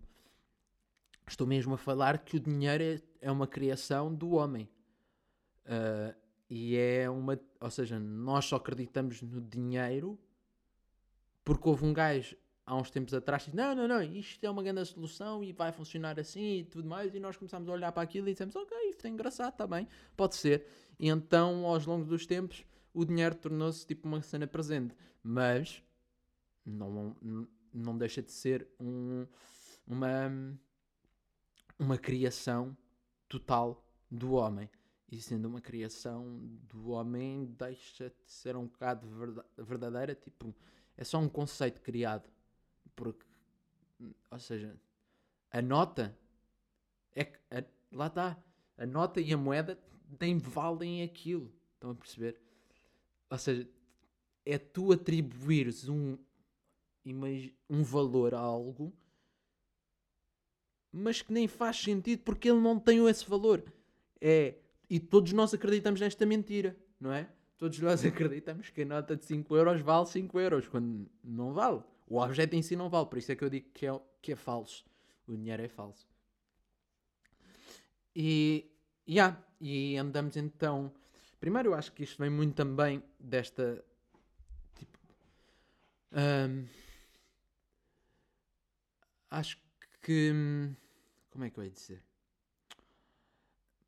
[1.27, 4.69] Estou mesmo a falar que o dinheiro é, é uma criação do homem.
[5.65, 6.15] Uh,
[6.49, 7.39] e é uma.
[7.59, 10.17] Ou seja, nós só acreditamos no dinheiro
[11.43, 12.35] porque houve um gajo
[12.65, 15.51] há uns tempos atrás que disse: Não, não, não, isto é uma grande solução e
[15.51, 17.15] vai funcionar assim e tudo mais.
[17.15, 19.87] E nós começámos a olhar para aquilo e dissemos: Ok, isto é engraçado, está bem,
[20.15, 20.65] pode ser.
[20.99, 24.95] E então, aos longos dos tempos, o dinheiro tornou-se tipo uma cena presente.
[25.23, 25.81] Mas
[26.65, 27.15] não,
[27.73, 29.25] não deixa de ser um,
[29.85, 30.57] uma,
[31.79, 32.75] uma criação
[33.27, 34.69] total do homem.
[35.09, 36.37] E sendo uma criação
[36.67, 39.07] do homem, deixa de ser um bocado
[39.57, 40.13] verdadeira.
[40.13, 40.53] Tipo,
[40.97, 42.29] é só um conceito criado.
[42.95, 43.25] Porque,
[44.29, 44.75] ou seja,
[45.49, 46.17] a nota
[47.15, 47.39] é que
[47.91, 48.37] lá está.
[48.77, 49.79] A nota e a moeda
[50.19, 51.51] nem valem aquilo.
[51.73, 52.39] Estão a perceber?
[53.29, 53.67] Ou seja,
[54.45, 56.17] é tu atribuires um,
[57.69, 58.93] um valor a algo,
[60.91, 63.63] mas que nem faz sentido porque ele não tem esse valor.
[64.19, 64.55] É,
[64.89, 67.27] e todos nós acreditamos nesta mentira, não é?
[67.57, 71.81] todos nós acreditamos que a nota de 5 euros vale 5 euros, quando não vale.
[72.07, 74.31] O objeto em si não vale, por isso é que eu digo que é, que
[74.31, 74.85] é falso.
[75.27, 76.07] O dinheiro é falso.
[78.15, 78.71] E,
[79.07, 80.91] yeah, e andamos então.
[81.39, 83.83] Primeiro, eu acho que isto vem muito também desta.
[84.75, 84.97] Tipo.
[86.13, 86.65] hum,
[89.29, 89.57] acho
[90.07, 90.31] que.
[90.33, 90.73] hum,
[91.29, 92.01] Como é que eu ia dizer?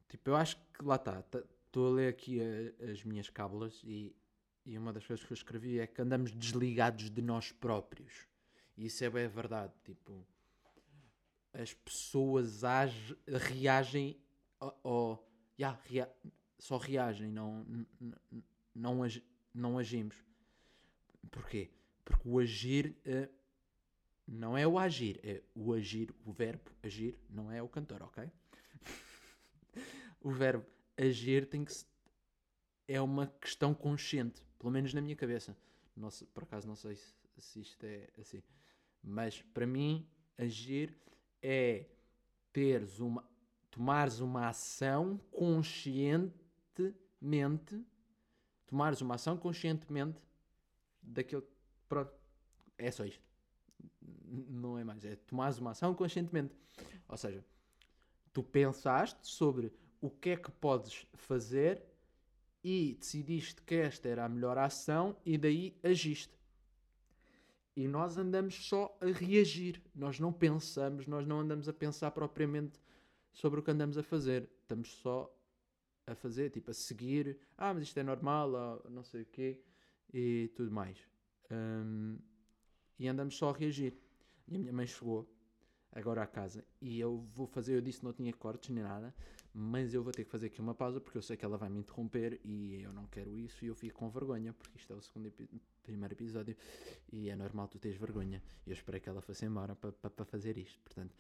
[0.09, 1.23] Tipo, eu acho que lá está.
[1.65, 4.13] Estou a ler aqui a- as minhas cábulas e,
[4.65, 8.27] e uma das coisas que eu escrevi é que andamos desligados de nós próprios.
[8.77, 9.71] E isso é bem verdade.
[9.83, 10.25] Tipo,
[11.53, 14.19] as pessoas age- reagem
[14.59, 14.79] ao.
[14.83, 15.29] ao
[15.59, 16.11] yeah, rea-
[16.57, 17.65] só reagem, não,
[18.75, 20.15] não, agi- não agimos.
[21.31, 21.69] Porquê?
[22.03, 23.29] Porque o agir eh,
[24.31, 28.29] não é o agir, é o agir, o verbo agir, não é o cantor, ok?
[30.21, 30.65] o verbo
[30.97, 31.85] agir tem que se-
[32.87, 35.57] é uma questão consciente, pelo menos na minha cabeça.
[35.95, 38.43] Não sei- por acaso não sei se, se isto é assim.
[39.01, 40.95] Mas para mim, agir
[41.41, 41.85] é
[42.53, 43.27] teres uma,
[43.71, 47.83] tomares uma ação conscientemente,
[48.67, 50.21] tomares uma ação conscientemente
[51.01, 51.47] daquilo.
[51.87, 52.13] Pronto,
[52.77, 53.28] é só isto.
[54.29, 56.55] Não é mais, é tomares uma ação conscientemente.
[57.07, 57.43] Ou seja,
[58.31, 61.83] tu pensaste sobre o que é que podes fazer
[62.63, 66.37] e decidiste que esta era a melhor ação e daí agiste.
[67.75, 69.81] E nós andamos só a reagir.
[69.95, 72.79] Nós não pensamos, nós não andamos a pensar propriamente
[73.31, 74.49] sobre o que andamos a fazer.
[74.61, 75.33] Estamos só
[76.05, 77.37] a fazer, tipo, a seguir.
[77.57, 78.51] Ah, mas isto é normal,
[78.83, 79.61] ou não sei o quê,
[80.13, 80.97] e tudo mais.
[81.49, 82.17] Hum,
[82.97, 83.97] e andamos só a reagir.
[84.49, 85.29] E a minha mãe chegou
[85.91, 89.13] agora à casa e eu vou fazer, eu disse que não tinha cortes nem nada,
[89.53, 91.69] mas eu vou ter que fazer aqui uma pausa porque eu sei que ela vai
[91.69, 94.95] me interromper e eu não quero isso e eu fico com vergonha porque isto é
[94.95, 95.49] o segundo epi-
[95.83, 96.55] primeiro episódio
[97.11, 98.41] e é normal tu teres vergonha.
[98.65, 100.79] E eu esperei que ela fosse embora para fazer isto.
[100.81, 101.13] Portanto,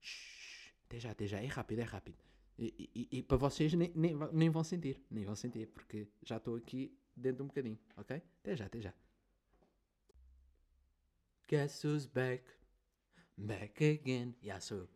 [0.00, 2.18] shhh, até já, até já, é rápido, é rápido.
[2.58, 6.38] E, e- e para vocês nem, nem, nem vão sentir, nem vão sentir, porque já
[6.38, 8.22] estou aqui dentro de um bocadinho, ok?
[8.42, 8.94] Até já, até já.
[11.48, 12.55] Guess who's back?
[13.36, 14.34] Back again.
[14.42, 14.88] Já sou eu.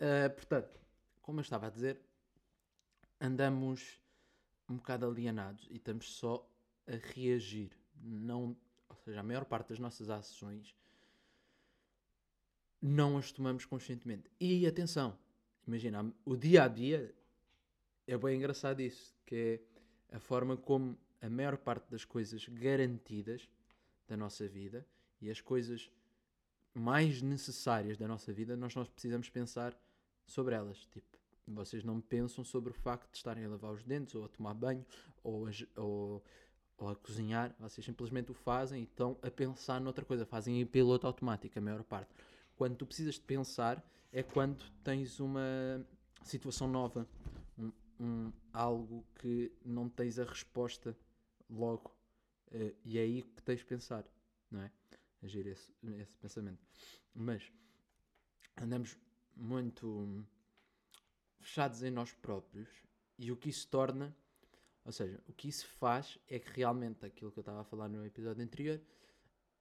[0.00, 0.78] Ah, portanto,
[1.22, 2.00] como eu estava a dizer,
[3.20, 4.00] andamos
[4.68, 6.48] um bocado alienados e estamos só
[6.86, 7.70] a reagir.
[7.96, 8.56] Não,
[8.88, 10.76] ou seja, a maior parte das nossas ações
[12.80, 14.30] não as tomamos conscientemente.
[14.38, 15.18] E atenção,
[15.66, 17.14] imagina, o dia a dia
[18.06, 19.60] é bem engraçado isso, que
[20.10, 23.48] é a forma como a maior parte das coisas garantidas
[24.06, 24.86] da nossa vida
[25.20, 25.90] e as coisas
[26.74, 29.76] mais necessárias da nossa vida, nós, nós precisamos pensar
[30.26, 30.78] sobre elas.
[30.86, 34.28] Tipo, vocês não pensam sobre o facto de estarem a lavar os dentes, ou a
[34.28, 34.84] tomar banho,
[35.22, 35.50] ou a,
[35.80, 36.24] ou,
[36.76, 37.54] ou a cozinhar.
[37.58, 40.26] Vocês simplesmente o fazem e estão a pensar noutra coisa.
[40.26, 42.14] Fazem em piloto automático, a maior parte.
[42.56, 45.84] Quando tu precisas de pensar, é quando tens uma
[46.22, 47.06] situação nova,
[47.58, 50.96] um, um- algo que não tens a resposta
[51.48, 51.94] logo.
[52.50, 54.04] Eh, e é aí que tens de pensar,
[54.50, 54.70] não é?
[55.22, 56.64] Agir esse, esse pensamento.
[57.14, 57.52] Mas
[58.56, 58.96] andamos
[59.36, 60.24] muito
[61.40, 62.68] fechados em nós próprios
[63.18, 64.14] e o que isso torna,
[64.84, 67.88] ou seja, o que isso faz é que realmente aquilo que eu estava a falar
[67.88, 68.80] no episódio anterior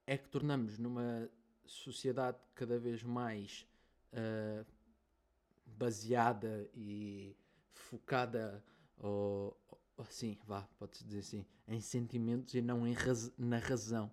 [0.05, 1.29] é que tornamos numa
[1.65, 3.67] sociedade cada vez mais
[4.13, 4.65] ah,
[5.65, 7.35] baseada e
[7.73, 8.63] focada
[8.97, 14.11] ou, ou assim, vá, pode-se dizer assim, em sentimentos e não em raz- na razão.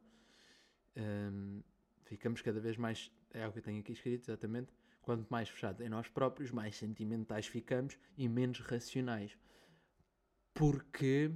[0.97, 1.63] Hum,
[2.05, 5.81] ficamos cada vez mais, é o que eu tenho aqui escrito exatamente, quanto mais fechados
[5.85, 9.37] em nós próprios, mais sentimentais ficamos e menos racionais.
[10.55, 11.31] Porque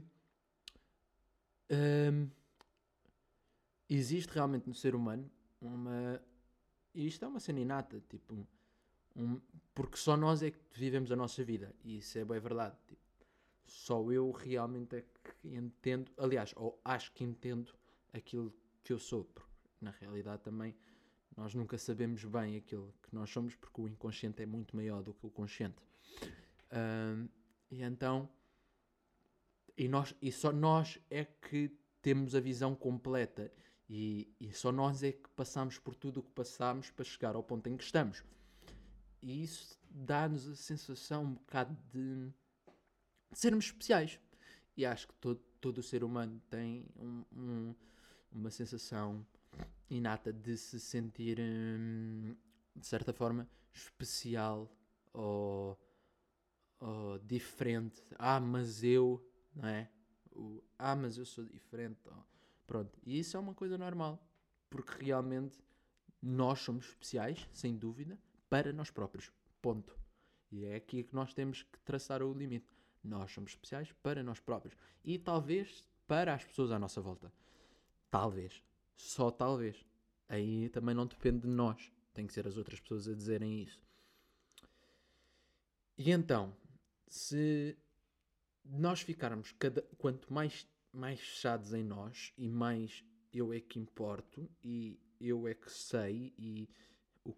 [1.70, 2.30] hum,
[3.88, 6.22] existe realmente no ser humano uma.
[6.94, 8.46] E isto é uma cena inata, tipo.
[9.16, 9.40] um-
[9.74, 11.74] porque só nós é que vivemos a nossa vida.
[11.84, 12.76] E isso é bem verdade.
[12.86, 13.00] tipo,
[13.66, 16.12] só eu realmente é que entendo.
[16.18, 17.72] Aliás, ou acho que entendo
[18.12, 19.28] aquilo que eu sou.
[19.80, 20.74] Na realidade também
[21.36, 25.14] nós nunca sabemos bem aquilo que nós somos, porque o inconsciente é muito maior do
[25.14, 25.76] que o consciente.
[26.70, 27.28] Ahm,
[27.70, 28.28] e então.
[29.76, 31.70] E, nós, e só nós é que
[32.02, 33.52] temos a visão completa.
[33.88, 37.42] E, e só nós é que passamos por tudo o que passamos para chegar ao
[37.42, 38.22] ponto em que estamos.
[39.22, 42.26] E isso dá-nos a sensação um bocado de,
[43.30, 44.18] de sermos especiais.
[44.76, 47.74] E acho que todo, todo o ser humano tem um- um-
[48.32, 49.24] uma sensação
[49.90, 52.36] inata de se sentir, hum,
[52.74, 54.70] de certa forma, especial
[55.12, 55.78] ou,
[56.80, 58.02] ou diferente.
[58.18, 59.90] Ah, mas eu, não é?
[60.34, 62.00] o ah, mas eu sou diferente.
[62.06, 62.22] ó.
[62.66, 64.22] Pronto, e isso é uma coisa normal,
[64.70, 65.58] porque realmente
[66.20, 68.18] nós somos especiais, sem dúvida,
[68.48, 69.32] para nós próprios.
[69.60, 69.98] Ponto.
[70.50, 72.72] E é aqui que nós temos que traçar o limite.
[73.02, 74.76] Nós somos especiais para nós próprios.
[75.04, 77.32] E talvez para as pessoas à nossa volta.
[78.10, 78.62] Talvez.
[78.98, 79.82] Só talvez.
[80.28, 81.90] Aí também não depende de nós.
[82.12, 83.80] Tem que ser as outras pessoas a dizerem isso.
[85.96, 86.54] E então,
[87.08, 87.76] se
[88.64, 94.48] nós ficarmos cada, quanto mais, mais fechados em nós e mais eu é que importo
[94.62, 96.68] e eu é que sei e
[97.24, 97.34] o,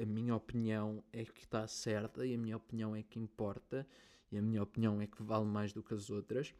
[0.00, 3.86] a minha opinião é que está certa e a minha opinião é que importa
[4.32, 6.52] e a minha opinião é que vale mais do que as outras,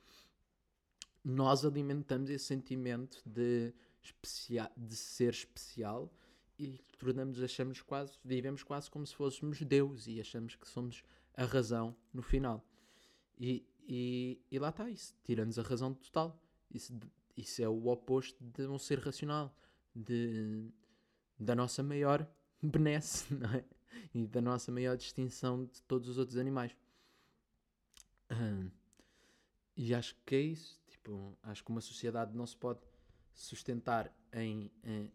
[1.24, 3.74] nós alimentamos esse sentimento de,
[4.76, 6.12] de ser especial
[6.58, 11.02] e tornamos, achamos quase, vivemos quase como se fôssemos Deus e achamos que somos
[11.36, 12.64] a razão no final.
[13.38, 16.40] E, e, e lá está isso, tira-nos a razão total.
[16.70, 16.92] Isso,
[17.36, 19.54] isso é o oposto de um ser racional,
[19.94, 20.68] de,
[21.38, 22.28] da nossa maior
[22.62, 23.64] benesse, não é?
[24.12, 26.76] E da nossa maior distinção de todos os outros animais.
[28.30, 28.70] Hum,
[29.76, 30.80] e acho que é isso.
[30.88, 32.80] Tipo, acho que uma sociedade não se pode
[33.34, 35.10] sustentar em, em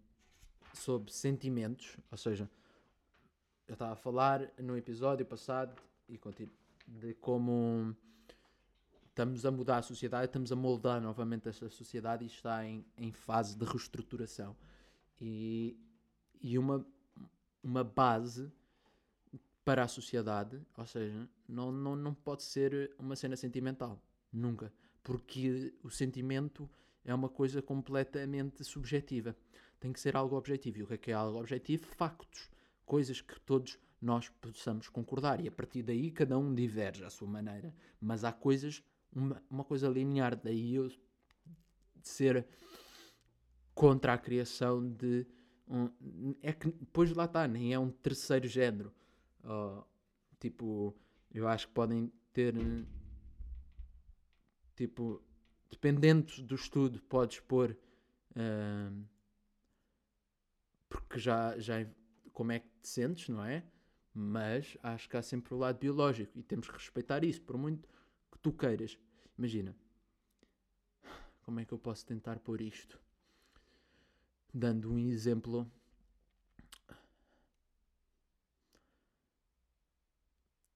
[1.07, 2.49] sentimentos, ou seja,
[3.67, 6.53] eu estava a falar no episódio passado e continuo,
[6.87, 7.95] de como
[9.07, 13.11] estamos a mudar a sociedade, estamos a moldar novamente esta sociedade e está em, em
[13.11, 14.55] fase de reestruturação.
[15.19, 15.77] E,
[16.41, 16.85] e uma,
[17.61, 18.51] uma base
[19.63, 24.01] para a sociedade, ou seja, não, não, não pode ser uma cena sentimental,
[24.31, 26.67] nunca, porque o sentimento
[27.03, 29.35] é uma coisa completamente subjetiva.
[29.79, 30.79] Tem que ser algo objetivo.
[30.79, 31.85] E o que é que é algo objetivo?
[31.85, 32.49] Factos,
[32.85, 37.27] coisas que todos nós possamos concordar e a partir daí cada um diverge à sua
[37.27, 37.73] maneira.
[37.99, 40.89] Mas há coisas, uma, uma coisa linear, daí eu
[42.01, 42.45] ser
[43.73, 45.25] contra a criação de.
[45.67, 48.93] Um, é que depois lá está, nem é um terceiro género.
[49.43, 49.83] Uh,
[50.39, 50.95] tipo,
[51.31, 52.55] eu acho que podem ter.
[54.75, 55.21] Tipo,
[55.69, 57.77] dependendo do estudo, podes pôr.
[58.31, 59.05] Uh,
[60.87, 61.85] porque já, já.
[62.33, 63.63] Como é que te sentes, não é?
[64.13, 67.87] Mas acho que há sempre o lado biológico e temos que respeitar isso, por muito
[68.31, 68.97] que tu queiras.
[69.37, 69.75] Imagina,
[71.43, 72.99] como é que eu posso tentar pôr isto?
[74.53, 75.69] Dando um exemplo.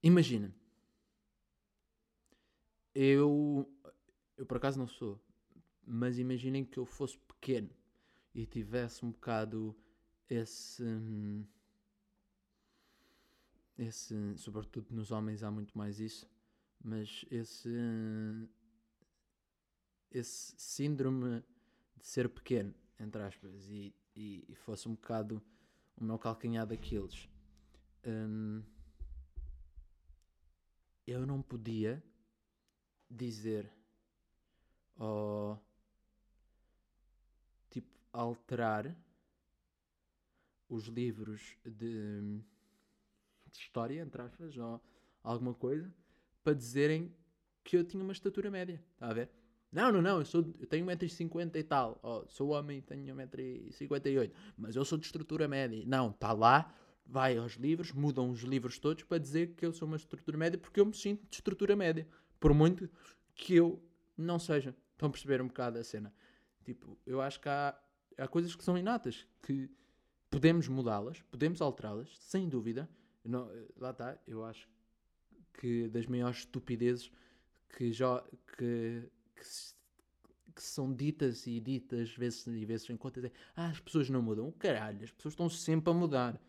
[0.02, 0.54] Imagina,
[2.94, 3.68] eu,
[4.44, 5.18] eu por acaso não sou,
[5.88, 7.70] mas imaginem que eu fosse pequeno
[8.36, 9.74] e tivesse um bocado
[10.30, 10.84] esse.
[10.84, 11.46] Hum,
[13.78, 16.30] esse, sobretudo nos homens há muito mais isso,
[16.84, 17.70] mas esse
[20.12, 21.42] esse síndrome
[21.98, 25.42] de ser pequeno, entre aspas, e, e, e fosse um bocado
[25.96, 27.30] o meu calcanhar daqueles.
[28.06, 28.62] Hum,
[31.08, 32.04] eu não podia
[33.10, 33.72] dizer
[34.98, 35.60] ou
[37.70, 38.96] tipo alterar
[40.70, 42.42] os livros de
[43.54, 44.82] de história, entre aspas, ou
[45.24, 45.94] alguma coisa,
[46.44, 47.14] para dizerem
[47.64, 48.84] que eu tinha uma estatura média.
[48.94, 49.30] Está a ver?
[49.72, 52.00] Não, não, não, eu, sou, eu tenho 1,50m e tal.
[52.04, 54.32] Oh, sou homem e tenho 1,58m.
[54.58, 55.84] Mas eu sou de estrutura média.
[55.88, 56.76] Não, está lá,
[57.06, 60.60] vai aos livros, mudam os livros todos para dizer que eu sou uma estrutura média
[60.60, 62.08] porque eu me sinto de estrutura média.
[62.40, 62.90] Por muito
[63.34, 63.82] que eu
[64.18, 64.76] não seja.
[65.04, 66.14] Estão a perceber um bocado a cena?
[66.64, 67.78] Tipo, eu acho que há,
[68.18, 69.70] há coisas que são inatas, que
[70.30, 72.90] podemos mudá-las, podemos alterá-las, sem dúvida,
[73.22, 74.66] não, lá está, eu acho
[75.56, 77.12] que das maiores estupidezes
[77.68, 78.24] que, já,
[78.56, 79.04] que,
[79.36, 79.44] que,
[80.56, 84.22] que são ditas e ditas vezes e vezes em contas é ah, as pessoas não
[84.22, 84.54] mudam.
[84.54, 86.42] Caralho, as pessoas estão sempre a mudar.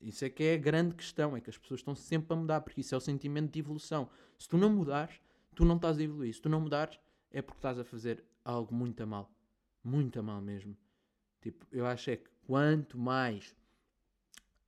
[0.00, 2.62] Isso é que é a grande questão, é que as pessoas estão sempre a mudar,
[2.62, 4.08] porque isso é o sentimento de evolução.
[4.38, 5.20] Se tu não mudares,
[5.54, 6.32] tu não estás a evoluir.
[6.34, 6.98] Se tu não mudares,
[7.32, 9.30] é porque estás a fazer algo muito a mal.
[9.82, 10.76] Muito a mal mesmo.
[11.40, 13.56] Tipo, eu acho é que quanto mais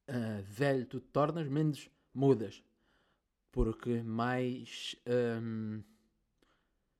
[0.08, 2.62] uh, velho tu te tornas, menos mudas.
[3.52, 4.96] Porque mais
[5.40, 5.82] um,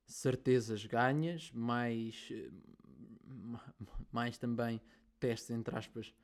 [0.07, 2.31] certezas ganhas, mais,
[4.13, 4.81] mais também
[5.19, 6.15] testes, entre aspas,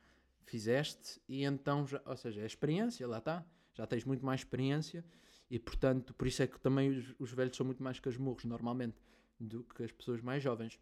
[0.45, 1.21] fizeste.
[1.29, 3.45] E então, já, ou seja, é experiência, lá está.
[3.75, 5.05] Já tens muito mais experiência
[5.51, 8.97] e, portanto, por isso é que também os, os velhos são muito mais casmurros, normalmente,
[9.41, 10.79] do que as pessoas mais jovens.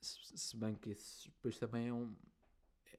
[0.00, 2.14] Se, se bem que isso depois também é um,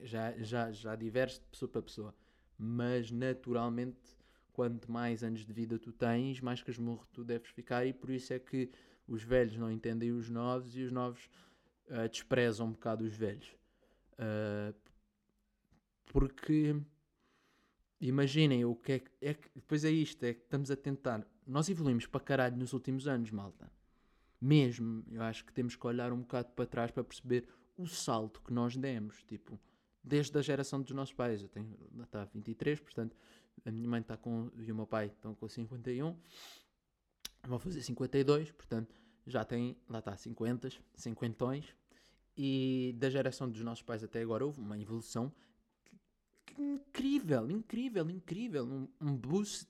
[0.00, 2.14] já, já, já diverge de pessoa para pessoa.
[2.56, 4.16] Mas naturalmente,
[4.52, 8.32] quanto mais anos de vida tu tens, mais casmurro tu deves ficar, e por isso
[8.32, 8.70] é que
[9.06, 11.28] os velhos não entendem os novos e os novos
[11.86, 13.48] uh, desprezam um bocado os velhos.
[14.14, 14.74] Uh,
[16.06, 16.76] porque
[18.00, 19.10] imaginem o que é que.
[19.20, 21.26] É que depois é isto, é que estamos a tentar.
[21.46, 23.70] Nós evoluímos para caralho nos últimos anos, malta.
[24.40, 28.40] Mesmo, eu acho que temos que olhar um bocado para trás para perceber o salto
[28.42, 29.22] que nós demos.
[29.24, 29.58] Tipo,
[30.02, 31.42] desde a geração dos nossos pais.
[31.42, 33.16] Eu tenho, está 23, portanto,
[33.64, 36.16] a minha mãe está com, e o meu pai estão com 51.
[37.46, 38.94] Vão fazer 52, portanto,
[39.26, 41.46] já tem, lá está, 50, 50.
[42.36, 45.32] E da geração dos nossos pais até agora houve uma evolução
[46.56, 48.64] incrível, incrível, incrível.
[48.64, 49.68] Um, um boost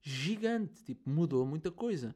[0.00, 0.82] gigante.
[0.84, 2.14] Tipo, mudou muita coisa.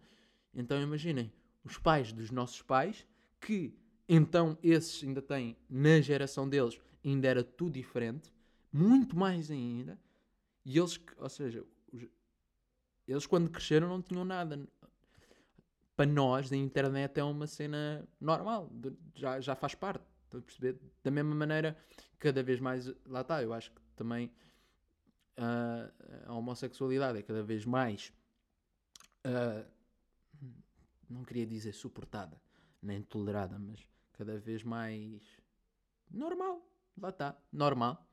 [0.55, 1.33] Então imaginem,
[1.67, 3.05] os pais dos nossos pais,
[3.41, 3.75] que
[4.09, 8.33] então esses ainda têm, na geração deles, ainda era tudo diferente,
[8.73, 9.99] muito mais ainda.
[10.65, 12.07] E eles, ou seja, os,
[13.07, 14.67] eles quando cresceram não tinham nada.
[15.97, 18.71] Para nós, a internet é uma cena normal,
[19.15, 20.05] já, já faz parte.
[20.25, 20.79] Estão a perceber?
[21.03, 21.77] Da mesma maneira,
[22.19, 24.31] cada vez mais, lá está, eu acho que também
[25.39, 25.91] uh,
[26.27, 28.13] a homossexualidade é cada vez mais,
[29.25, 29.67] uh,
[31.09, 32.41] não queria dizer suportada,
[32.83, 35.23] nem tolerada, mas cada vez mais
[36.11, 36.67] normal.
[36.99, 38.05] Lá está, normal.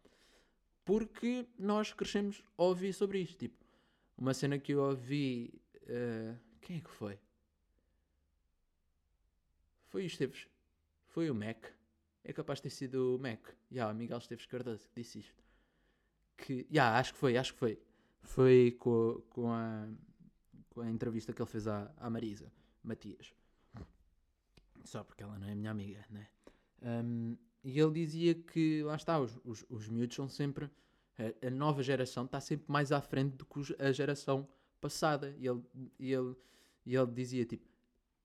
[0.86, 3.38] Porque nós crescemos a ouvir sobre isto.
[3.38, 3.66] Tipo,
[4.18, 5.62] uma cena que eu ouvi.
[5.84, 7.18] Uh, quem é que foi?
[9.88, 10.48] Foi o Esteves.
[11.08, 11.66] Foi o Mac.
[12.24, 13.48] É capaz de ter sido o Mac.
[13.72, 15.44] Já, yeah, Miguel Esteves Cardoso que disse isto.
[16.36, 16.64] Que.
[16.64, 17.82] Já, yeah, acho que foi, acho que foi.
[18.22, 19.88] Foi com, com, a,
[20.70, 22.52] com a entrevista que ele fez à, à Marisa
[22.84, 23.34] Matias.
[24.84, 26.28] Só porque ela não é minha amiga, né?
[26.82, 30.70] Um, e ele dizia que, lá está, os, os, os miúdos são sempre.
[31.18, 34.48] A, a, nova geração está sempre mais à frente do que a geração
[34.82, 35.34] passada.
[35.40, 35.62] E ele,
[35.98, 36.36] e ele,
[36.86, 37.66] e ele dizia tipo: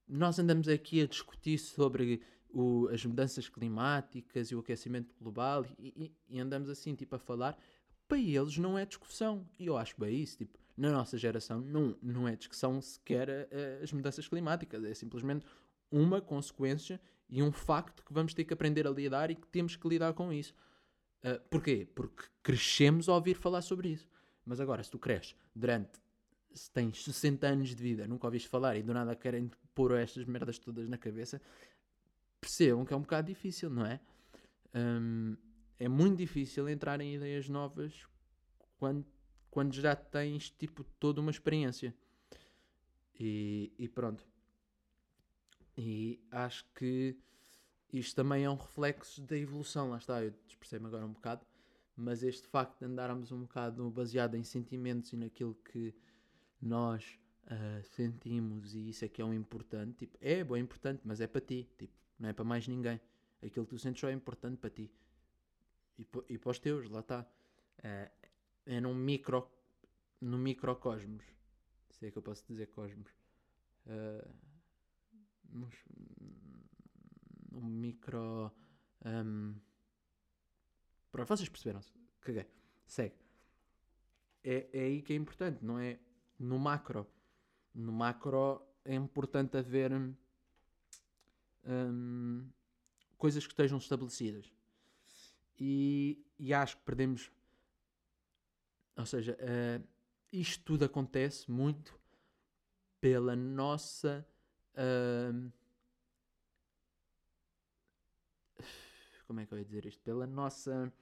[0.08, 6.12] Nós andamos aqui a discutir sobre o, as mudanças climáticas e o aquecimento global e,
[6.28, 7.56] e, e, andamos assim tipo a falar.
[8.08, 9.46] Para eles não é discussão.
[9.58, 10.38] E eu acho bem isso.
[10.38, 14.84] Tipo, na nossa geração não, não é discussão sequer uh, as mudanças climáticas.
[14.84, 15.44] É simplesmente
[15.90, 19.74] uma consequência e um facto que vamos ter que aprender a lidar e que temos
[19.74, 20.54] que lidar com isso.
[21.24, 21.86] Uh, porquê?
[21.94, 24.08] Porque crescemos a ouvir falar sobre isso.
[24.46, 26.00] Mas agora, se tu cresces durante.
[26.54, 30.24] Se tens 60 anos de vida, nunca ouviste falar e do nada querem pôr estas
[30.24, 31.40] merdas todas na cabeça,
[32.40, 34.00] percebam que é um bocado difícil, não é?
[34.74, 35.36] Um,
[35.78, 38.06] é muito difícil entrar em ideias novas
[38.78, 39.04] quando,
[39.58, 41.92] quando já tens tipo toda uma experiência.
[43.18, 44.24] E, e pronto.
[45.76, 47.18] E acho que
[47.92, 49.90] isto também é um reflexo da evolução.
[49.90, 51.44] Lá está, eu expressei-me agora um bocado,
[51.96, 55.92] mas este facto de andarmos um bocado baseado em sentimentos e naquilo que
[56.62, 60.06] nós uh, sentimos, e isso é que é um importante.
[60.06, 63.00] Tipo, é bom, é importante, mas é para ti, tipo, não é para mais ninguém.
[63.44, 64.88] Aquilo que tu sentes só é importante para ti
[65.98, 67.26] e, e para os teus, lá está.
[67.80, 68.27] Uh,
[68.68, 69.50] é num micro,
[70.20, 71.24] no microcosmos,
[71.90, 73.10] se é que eu posso dizer cosmos.
[73.86, 74.30] Uh,
[75.50, 75.74] nos,
[77.52, 78.52] um micro.
[79.04, 79.54] Um,
[81.10, 81.92] pronto, vocês perceberam-se.
[82.20, 82.46] Caguei.
[82.86, 83.16] Segue.
[84.44, 85.98] É, é aí que é importante, não é
[86.38, 87.06] no macro.
[87.74, 89.92] No macro é importante haver
[91.64, 92.48] um,
[93.16, 94.52] coisas que estejam estabelecidas.
[95.58, 97.32] E, e acho que perdemos.
[98.98, 99.88] Ou seja, uh,
[100.30, 101.98] isto tudo acontece muito
[103.00, 104.26] pela nossa
[104.78, 105.52] Uh,
[109.26, 110.00] como é que eu ia dizer isto?
[110.02, 110.92] Pela nossa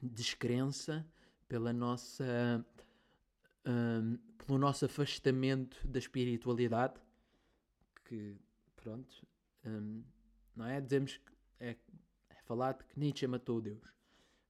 [0.00, 1.04] descrença,
[1.48, 2.64] pela nossa.
[3.66, 6.98] Um, pelo nosso afastamento da espiritualidade,
[8.04, 8.34] que,
[8.76, 9.26] pronto,
[9.66, 10.02] um,
[10.56, 10.80] não é?
[10.80, 11.76] Dizemos que é,
[12.30, 13.92] é falado que Nietzsche matou Deus.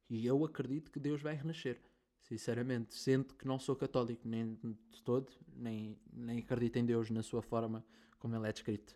[0.09, 1.81] E eu acredito que Deus vai renascer.
[2.29, 7.23] Sinceramente, sinto que não sou católico nem de todo, nem, nem acredito em Deus na
[7.23, 7.83] sua forma
[8.19, 8.95] como ele é descrito.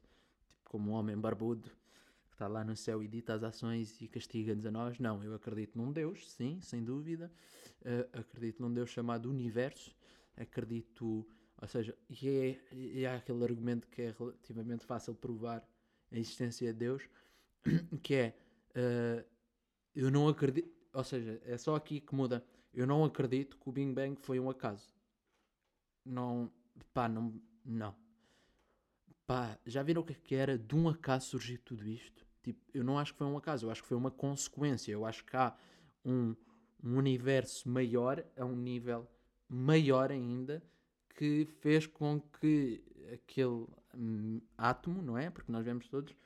[0.50, 1.70] Tipo, como um homem barbudo
[2.28, 4.98] que está lá no céu e dita as ações e castiga-nos a nós.
[4.98, 7.32] Não, eu acredito num Deus, sim, sem dúvida.
[7.80, 9.96] Uh, acredito num Deus chamado Universo.
[10.36, 11.26] Acredito,
[11.58, 15.66] ou seja, e é, e é aquele argumento que é relativamente fácil provar
[16.10, 17.02] a existência de Deus,
[18.02, 18.36] que é,
[18.76, 19.24] uh,
[19.94, 23.72] eu não acredito, ou seja, é só aqui que muda eu não acredito que o
[23.72, 24.94] Big Bang foi um acaso.
[26.04, 26.50] Não,
[26.92, 27.94] pá, não, não.
[29.26, 32.26] Pá, já viram o que, é que era de um acaso surgir tudo isto?
[32.42, 34.90] Tipo, eu não acho que foi um acaso, eu acho que foi uma consequência.
[34.90, 35.56] Eu acho que há
[36.04, 36.34] um,
[36.82, 39.06] um universo maior a um nível
[39.48, 40.62] maior ainda
[41.14, 45.30] que fez com que aquele hum, átomo, não é?
[45.30, 46.16] Porque nós vemos todos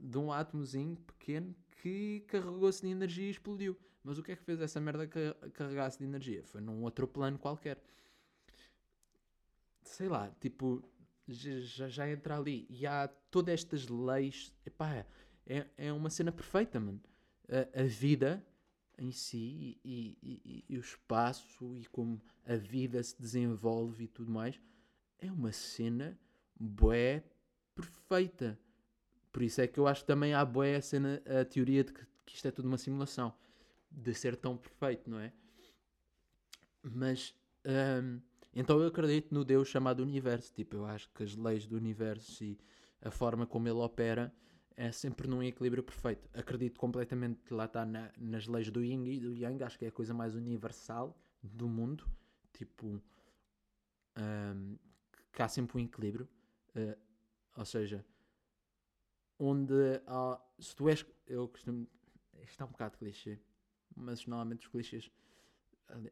[0.00, 3.76] de um átomozinho pequeno que carregou-se de energia e explodiu.
[4.04, 5.06] Mas o que é que fez essa merda
[5.52, 6.42] carregar-se de energia?
[6.44, 7.82] Foi num outro plano qualquer.
[9.82, 10.82] Sei lá, tipo,
[11.28, 12.66] já, já entra ali.
[12.68, 14.52] E há todas estas leis.
[14.66, 15.06] Epá,
[15.46, 17.00] é, é uma cena perfeita, mano.
[17.48, 18.44] A, a vida
[18.98, 24.30] em si e, e, e, o espaço e como a vida se desenvolve e tudo
[24.30, 24.60] mais
[25.18, 26.18] é uma cena
[26.58, 27.24] bué
[27.74, 28.58] perfeita.
[29.32, 31.92] Por isso é que eu acho que também há bué a, cena, a teoria de
[31.92, 33.32] que, que isto é tudo uma simulação.
[33.94, 35.32] De ser tão perfeito, não é?
[36.82, 37.34] Mas...
[37.64, 38.20] Hum,
[38.54, 40.52] então eu acredito no Deus chamado Universo.
[40.52, 42.58] Tipo, eu acho que as leis do universo e
[43.00, 44.32] a forma como ele opera
[44.76, 46.28] é sempre num equilíbrio perfeito.
[46.34, 49.88] Acredito completamente lá está na, nas leis do Yin e do Yang, acho que é
[49.88, 52.06] a coisa mais universal do mundo.
[52.52, 53.02] Tipo,
[54.16, 54.78] um,
[55.32, 56.28] que há sempre um equilíbrio.
[56.76, 56.98] Uh,
[57.56, 58.04] ou seja,
[59.38, 60.40] onde há.
[60.58, 61.04] Se tu és.
[61.26, 61.86] Eu costumo.
[62.42, 63.38] Isto é um bocado clichê,
[63.96, 65.10] mas normalmente os clichês.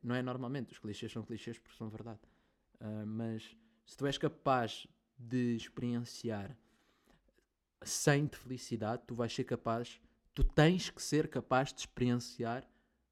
[0.02, 2.20] Não é normalmente, os clichês são clichês porque são verdade.
[2.80, 3.56] Uh, mas
[3.86, 4.86] se tu és capaz
[5.18, 6.56] de experienciar
[7.82, 10.00] sem de felicidade, tu vais ser capaz,
[10.34, 12.68] tu tens que ser capaz de experienciar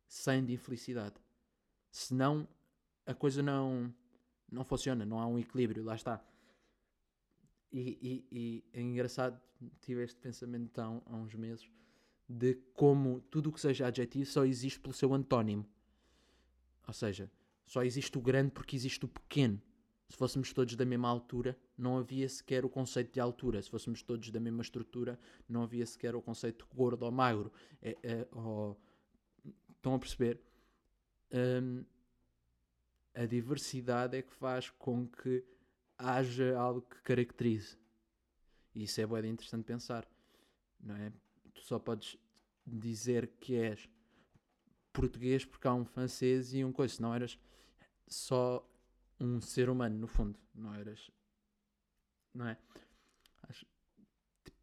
[0.07, 1.17] sem de infelicidade.
[1.91, 2.47] Senão
[3.07, 3.93] a coisa não,
[4.51, 6.23] não funciona, não há um equilíbrio, lá está.
[7.73, 9.41] E, e, e é engraçado,
[9.81, 11.69] tive este pensamento então, há uns meses
[12.29, 15.67] de como tudo o que seja adjetivo só existe pelo seu antónimo.
[16.87, 17.31] Ou seja,
[17.65, 19.61] só existe o grande porque existe o pequeno.
[20.09, 23.61] Se fôssemos todos da mesma altura, não havia sequer o conceito de altura.
[23.63, 27.53] Se fôssemos todos da mesma estrutura, não havia sequer o conceito de gordo ou magro.
[27.83, 28.79] É, é, ou...
[29.77, 30.41] Estão a perceber?
[31.31, 31.85] Um,
[33.15, 35.45] a diversidade é que faz com que
[35.99, 37.77] haja algo que caracterize.
[38.75, 40.09] E isso é bem interessante pensar.
[40.81, 41.13] Não é?
[41.59, 42.17] Tu só podes
[42.65, 43.89] dizer que és
[44.93, 47.03] português porque há um francês e um coisa.
[47.03, 47.37] Não eras
[48.07, 48.65] só
[49.19, 51.11] um ser humano, no fundo, não eras.
[52.33, 52.57] Não é?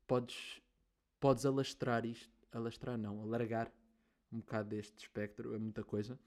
[0.07, 0.61] Podes,
[1.19, 3.71] podes alastrar isto, alastrar não, alargar
[4.31, 6.17] um bocado deste espectro, é muita coisa,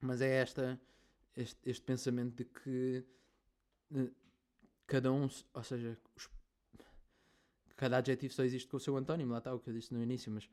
[0.00, 0.80] mas é esta,
[1.36, 3.04] este, este pensamento de que
[3.90, 4.10] uh,
[4.86, 6.30] cada um, ou seja, os,
[7.78, 10.02] cada adjetivo só existe com o seu antónimo, lá está o que eu disse no
[10.02, 10.50] início, mas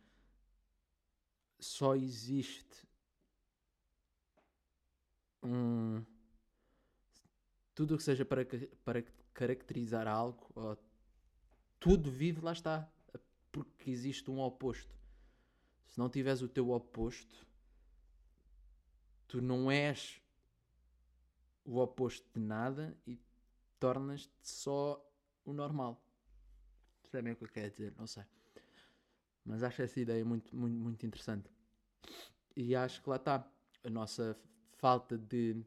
[1.60, 2.88] só existe
[5.42, 6.06] um
[7.74, 8.46] tudo o que seja para,
[8.86, 9.04] para
[9.34, 10.78] caracterizar algo, ou,
[11.80, 12.90] tudo vive, lá está.
[13.52, 14.96] Porque existe um oposto.
[15.88, 17.46] Se não tiveres o teu oposto,
[19.28, 20.22] tu não és
[21.64, 23.20] o oposto de nada e
[23.80, 25.04] tornas-te só
[25.44, 26.05] o normal.
[27.16, 27.94] Sabem o que eu quero dizer?
[27.98, 28.24] Não sei.
[29.46, 31.50] Mas acho essa ideia muito, muito, muito interessante.
[32.54, 33.50] E acho que lá está.
[33.86, 34.38] A nossa
[34.78, 35.64] falta de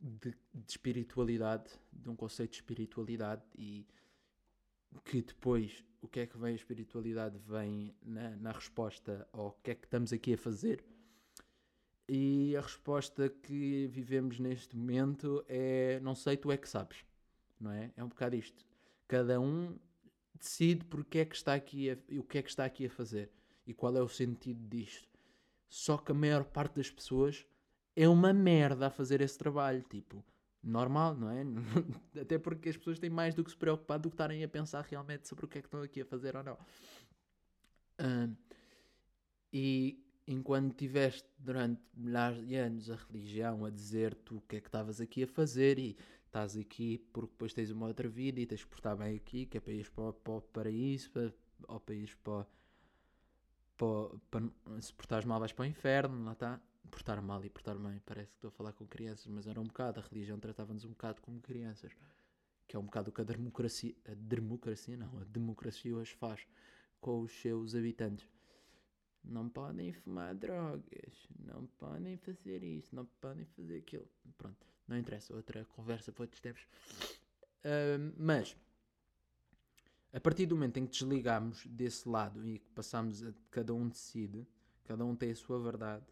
[0.00, 3.86] de, de, espiritualidade, de um conceito de espiritualidade e
[5.04, 9.72] que depois o que é que vem a espiritualidade vem na, na resposta ao que
[9.72, 10.84] é que estamos aqui a fazer
[12.08, 17.04] e a resposta que vivemos neste momento é não sei, tu é que sabes,
[17.60, 17.92] não é?
[17.96, 18.64] É um bocado isto.
[19.08, 19.78] Cada um
[20.38, 23.30] decide porque é que está aqui a, o que é que está aqui a fazer
[23.66, 25.08] e qual é o sentido disto.
[25.68, 27.46] Só que a maior parte das pessoas
[27.96, 29.82] é uma merda a fazer esse trabalho.
[29.82, 30.24] Tipo,
[30.62, 31.42] normal, não é?
[32.20, 34.82] Até porque as pessoas têm mais do que se preocupar do que estarem a pensar
[34.82, 36.58] realmente sobre o que é que estão aqui a fazer ou não.
[39.52, 44.68] E enquanto tiveste durante milhares de anos a religião a dizer-te o que é que
[44.68, 45.96] estavas aqui a fazer e
[46.34, 49.56] estás aqui porque depois tens uma outra vida e tens que portar bem aqui, que
[49.56, 51.32] é para ir para, para o paraíso, para,
[51.68, 52.44] ou para ir para,
[53.76, 56.60] para, para, se portares mal vais para o inferno, lá está
[56.90, 58.00] portar mal e portar bem.
[58.04, 60.00] Parece que estou a falar com crianças, mas era um bocado.
[60.00, 61.92] A religião tratava-nos um bocado como crianças.
[62.66, 63.94] Que é um bocado o que a democracia.
[64.06, 66.46] A democracia não, a democracia hoje faz
[67.00, 68.28] com os seus habitantes.
[69.22, 74.08] Não podem fumar drogas, não podem fazer isso, não podem fazer aquilo.
[74.36, 76.62] Pronto, não interessa, outra conversa para outros tempos.
[77.64, 78.56] Uh, mas,
[80.12, 83.88] a partir do momento em que desligamos desse lado e que passamos a cada um
[83.88, 84.46] decide,
[84.84, 86.04] cada um tem a sua verdade,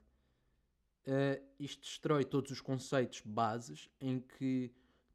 [1.06, 4.72] uh, isto destrói todos os conceitos bases em que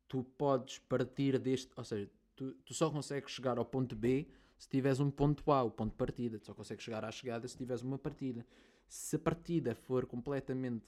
[0.07, 4.27] tu podes partir deste, ou seja, tu, tu só consegues chegar ao ponto B
[4.57, 7.47] se tiveres um ponto A, o ponto de partida, tu só consegues chegar à chegada
[7.47, 8.45] se tiveres uma partida.
[8.87, 10.85] Se a partida for completamente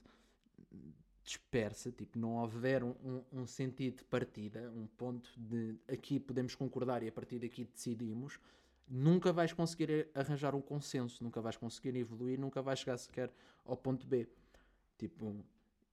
[1.29, 6.55] dispersa, tipo, não houver um, um, um sentido de partida, um ponto de aqui podemos
[6.55, 8.39] concordar e a partir daqui decidimos,
[8.87, 13.31] nunca vais conseguir arranjar um consenso, nunca vais conseguir evoluir, nunca vais chegar sequer
[13.63, 14.27] ao ponto B.
[14.97, 15.35] Tipo,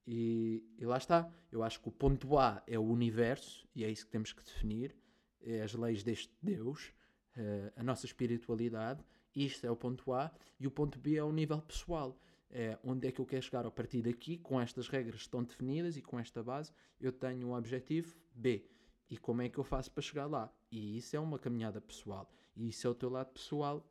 [0.06, 1.30] e, e, lá está.
[1.52, 4.42] Eu acho que o ponto A é o universo, e é isso que temos que
[4.42, 4.96] definir,
[5.42, 6.94] é as leis deste Deus,
[7.36, 11.30] uh, a nossa espiritualidade, isto é o ponto A, e o ponto B é o
[11.30, 12.18] nível pessoal.
[12.50, 15.42] É onde é que eu quero chegar a partir daqui, com estas regras que estão
[15.42, 18.64] definidas e com esta base, eu tenho um objetivo B.
[19.08, 20.52] E como é que eu faço para chegar lá?
[20.70, 22.30] E isso é uma caminhada pessoal.
[22.56, 23.88] E isso é o teu lado pessoal.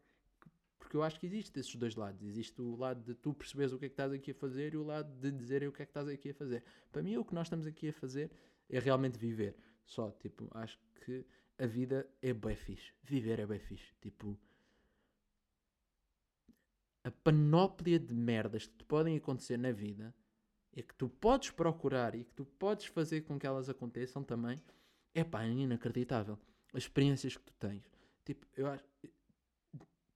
[0.77, 2.21] Porque eu acho que existe esses dois lados.
[2.21, 4.77] Existe o lado de tu perceberes o que é que estás aqui a fazer e
[4.77, 6.63] o lado de dizerem o que é que estás aqui a fazer.
[6.91, 8.31] Para mim, o que nós estamos aqui a fazer
[8.69, 9.55] é realmente viver.
[9.85, 11.25] Só, tipo, acho que
[11.57, 12.93] a vida é bem fixe.
[13.03, 13.93] Viver é bem fixe.
[14.01, 14.37] Tipo,
[17.05, 20.11] a panóplia de merdas que te podem acontecer na vida
[20.75, 24.59] e que tu podes procurar e que tu podes fazer com que elas aconteçam também
[25.13, 26.35] é pá, é inacreditável.
[26.73, 27.87] As experiências que tu tens.
[28.25, 28.83] Tipo, eu acho.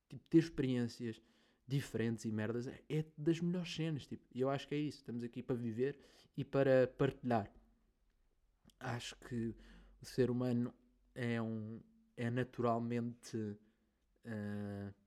[0.10, 1.22] Tipo, ter experiências
[1.68, 4.08] diferentes e merdas é, é das melhores cenas.
[4.08, 4.98] Tipo, e eu acho que é isso.
[4.98, 5.96] Estamos aqui para viver
[6.36, 7.52] e para partilhar.
[8.80, 9.54] Acho que
[10.02, 10.74] o ser humano
[11.14, 11.80] é um.
[12.18, 13.38] é naturalmente.
[14.26, 14.99] Uh,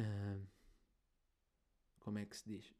[0.00, 0.46] uh,
[2.00, 2.74] como é que se diz?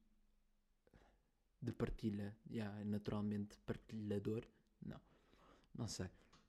[1.60, 2.36] De partilha.
[2.50, 4.44] Yeah, naturalmente partilhador.
[4.80, 5.00] Não.
[5.74, 6.08] Não sei.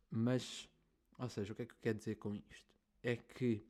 [0.10, 0.70] Mas,
[1.18, 2.74] ou seja, o que é que eu quero dizer com isto?
[3.04, 3.66] É que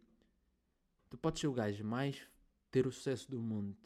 [1.09, 2.27] tu podes ser o gajo mais
[2.71, 3.77] ter o sucesso do mundo,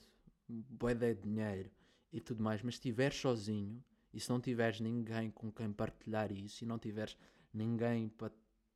[0.47, 1.72] boa de dinheiro
[2.11, 3.84] e tudo mais, mas se estiveres sozinho
[4.14, 7.18] e se não tiveres ninguém com quem partilhar isso e não tiveres
[7.53, 8.32] ninguém para,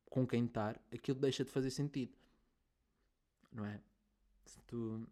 [0.06, 2.16] com quem estar, aquilo deixa de fazer sentido.
[3.52, 3.80] Não é?
[4.66, 5.06] Tu.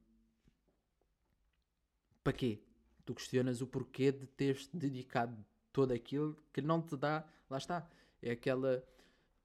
[2.22, 2.60] Para quê?
[3.04, 5.36] Tu questionas o porquê de teres dedicado
[5.72, 7.26] todo aquilo que não te dá.
[7.48, 7.88] Lá está.
[8.22, 8.84] É aquela.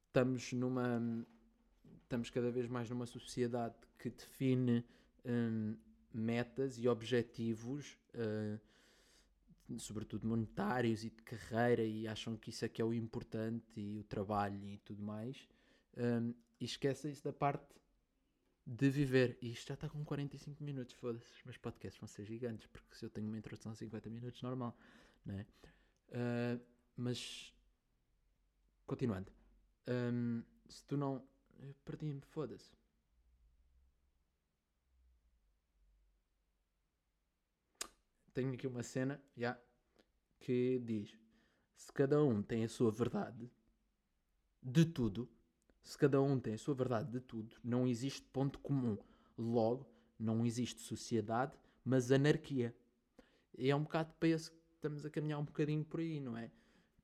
[0.07, 1.25] Estamos numa.
[2.03, 4.83] Estamos cada vez mais numa sociedade que define
[5.25, 5.77] hum,
[6.13, 8.59] metas e objetivos, uh,
[9.79, 13.97] sobretudo monetários e de carreira, e acham que isso é que é o importante, e
[13.97, 15.47] o trabalho e tudo mais,
[15.97, 17.80] um, e esquecem-se da parte
[18.71, 19.37] de viver.
[19.41, 21.29] E isto já está com 45 minutos, foda-se.
[21.33, 24.41] Os meus podcasts vão ser gigantes, porque se eu tenho uma introdução de 50 minutos,
[24.41, 24.77] normal,
[25.25, 25.45] não é?
[26.09, 26.61] Uh,
[26.95, 27.53] mas
[28.85, 29.31] continuando,
[29.87, 31.21] um, se tu não.
[31.85, 32.71] Perdi-me, foda-se.
[38.33, 39.59] Tenho aqui uma cena já
[40.39, 41.19] que diz:
[41.75, 43.51] se cada um tem a sua verdade
[44.63, 45.29] de tudo,
[45.83, 48.97] se cada um tem a sua verdade de tudo, não existe ponto comum.
[49.37, 49.87] Logo,
[50.19, 52.75] não existe sociedade, mas anarquia.
[53.57, 56.49] E é um bocado para esse estamos a caminhar um bocadinho por aí, não é?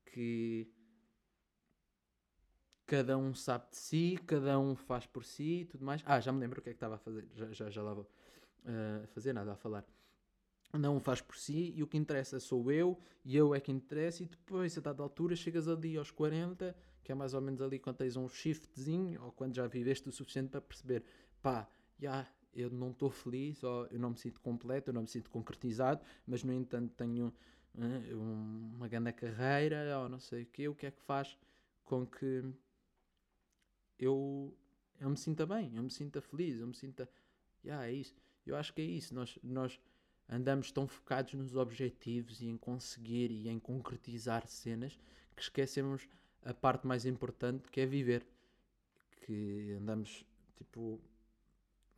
[0.06, 0.68] Que
[2.88, 6.02] cada um sabe de si, cada um faz por si e tudo mais.
[6.06, 7.94] Ah, já me lembro o que é que estava a fazer, já, já, já lá
[7.94, 9.86] vou uh, fazer nada a falar.
[10.72, 13.72] Cada um faz por si e o que interessa sou eu e eu é que
[13.72, 16.76] interessa e depois a dada altura chegas ali aos 40,
[17.08, 20.12] que é mais ou menos ali quando tens um shiftzinho ou quando já viveste o
[20.12, 21.06] suficiente para perceber,
[21.42, 21.66] pá,
[21.98, 25.30] já eu não estou feliz ou eu não me sinto completo, eu não me sinto
[25.30, 27.34] concretizado, mas no entanto tenho
[27.74, 31.38] né, uma grande carreira ou não sei o quê, o que é que faz
[31.86, 32.44] com que
[33.98, 34.54] eu,
[35.00, 37.10] eu me sinta bem, eu me sinta feliz, eu me sinta.
[37.64, 38.14] Yeah, é isso.
[38.46, 39.16] Eu acho que é isso.
[39.16, 39.80] Nós, nós
[40.28, 45.00] andamos tão focados nos objetivos e em conseguir e em concretizar cenas
[45.38, 46.06] que esquecemos
[46.44, 48.26] a parte mais importante que é viver.
[49.26, 50.26] Que andamos
[50.56, 51.00] tipo.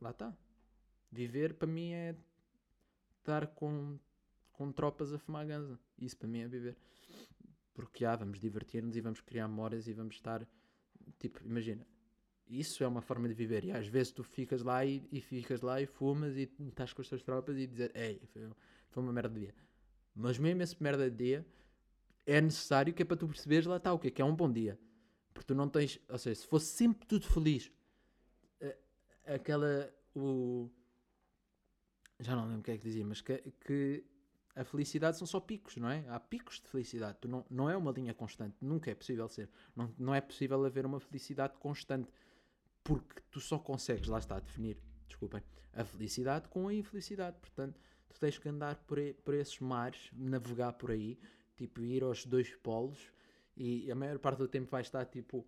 [0.00, 0.36] Lá está.
[1.12, 2.14] Viver para mim é
[3.18, 3.98] estar com
[4.60, 5.80] com tropas a fumar ganza.
[5.98, 6.76] Isso para mim é viver.
[7.72, 10.46] Porque já vamos divertir-nos e vamos criar memórias e vamos estar.
[11.18, 11.86] Tipo, imagina,
[12.46, 13.64] isso é uma forma de viver.
[13.64, 17.00] E às vezes tu ficas lá e, e ficas lá e fumas e estás com
[17.00, 18.50] as tuas tropas e dizes, ei, foi,
[18.90, 19.54] foi uma merda de dia.
[20.14, 21.46] Mas mesmo esse merda de dia
[22.32, 24.78] é necessário que é para tu perceberes lá está o que é um bom dia.
[25.32, 27.70] Porque tu não tens, ou seja, se fosse sempre tudo feliz,
[29.34, 30.70] aquela, o,
[32.18, 34.04] já não lembro o que é que dizia, mas que, que
[34.54, 36.04] a felicidade são só picos, não é?
[36.08, 37.18] Há picos de felicidade.
[37.20, 38.56] Tu não, não é uma linha constante.
[38.60, 39.48] Nunca é possível ser.
[39.74, 42.10] Não, não é possível haver uma felicidade constante.
[42.82, 44.76] Porque tu só consegues, lá está, definir,
[45.06, 47.38] desculpem, a felicidade com a infelicidade.
[47.38, 51.18] Portanto, tu tens que andar por, por esses mares, navegar por aí,
[51.60, 53.12] tipo, ir aos dois polos.
[53.54, 55.46] E a maior parte do tempo vai estar, tipo,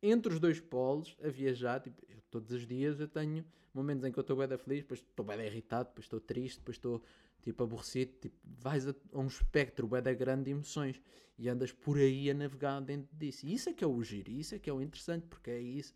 [0.00, 1.80] entre os dois polos, a viajar.
[1.80, 5.00] Tipo, eu, todos os dias eu tenho momentos em que eu estou bem feliz, depois
[5.00, 7.02] estou bem irritado, depois estou triste, depois estou
[7.42, 11.02] tipo aborrecido, tipo, vais a, um espectro da grande de emoções
[11.36, 13.44] e andas por aí a navegar dentro disso.
[13.44, 15.60] E isso é que é o giro, isso é que é o interessante, porque é
[15.60, 15.92] isso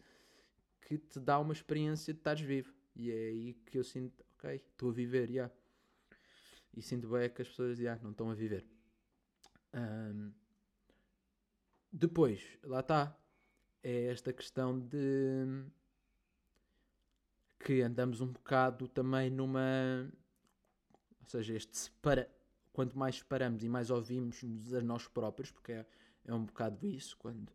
[0.81, 2.75] que te dá uma experiência de estares vivo.
[2.97, 5.33] E é aí que eu sinto, ok, estou a viver, já.
[5.33, 5.55] Yeah.
[6.77, 8.67] E sinto bem que as pessoas, já, yeah, não estão a viver.
[9.75, 10.33] Um,
[11.93, 13.17] depois, lá está,
[13.83, 15.65] é esta questão de
[17.59, 20.11] que andamos um bocado também numa.
[21.21, 22.31] Ou seja, este separa.
[22.73, 25.87] Quanto mais separamos e mais ouvimos-nos a nós próprios, porque é,
[26.27, 27.51] é um bocado isso, quando.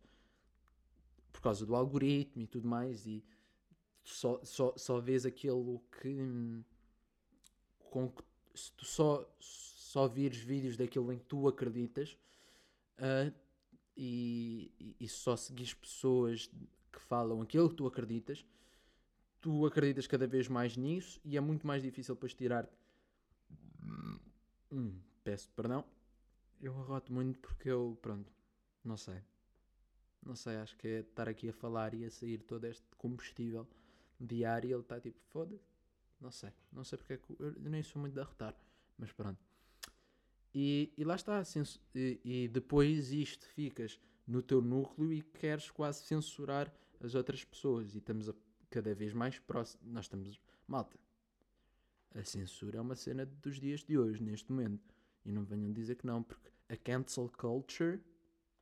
[1.30, 3.24] Por causa do algoritmo e tudo mais, e
[4.02, 6.64] só, só, só vês aquilo que.
[7.78, 8.22] Com que
[8.54, 9.26] se tu só,
[9.92, 12.16] só vires vídeos daquilo em que tu acreditas
[12.98, 13.30] uh,
[13.94, 16.50] e, e, só seguires pessoas
[16.90, 18.42] que falam aquilo que tu acreditas,
[19.38, 22.74] tu acreditas cada vez mais nisso e é muito mais difícil depois tirar-te.
[24.72, 25.84] Hum, peço perdão.
[26.58, 28.32] Eu arroto muito porque eu, pronto,
[28.82, 29.20] não sei.
[30.24, 33.68] Não sei, acho que é estar aqui a falar e a sair todo este combustível
[34.18, 35.70] diário e ele está tipo, foda-se.
[36.18, 38.56] Não sei, não sei porque é que eu nem sou muito de arrotar,
[38.96, 39.51] mas pronto.
[40.54, 41.42] E, e lá está,
[41.94, 47.94] e, e depois isto ficas no teu núcleo e queres quase censurar as outras pessoas
[47.94, 48.34] e estamos a
[48.70, 49.82] cada vez mais próximo.
[49.92, 50.40] Nós estamos.
[50.66, 50.98] Malta.
[52.14, 54.94] A censura é uma cena dos dias de hoje, neste momento.
[55.24, 58.00] E não venham dizer que não, porque a cancel culture.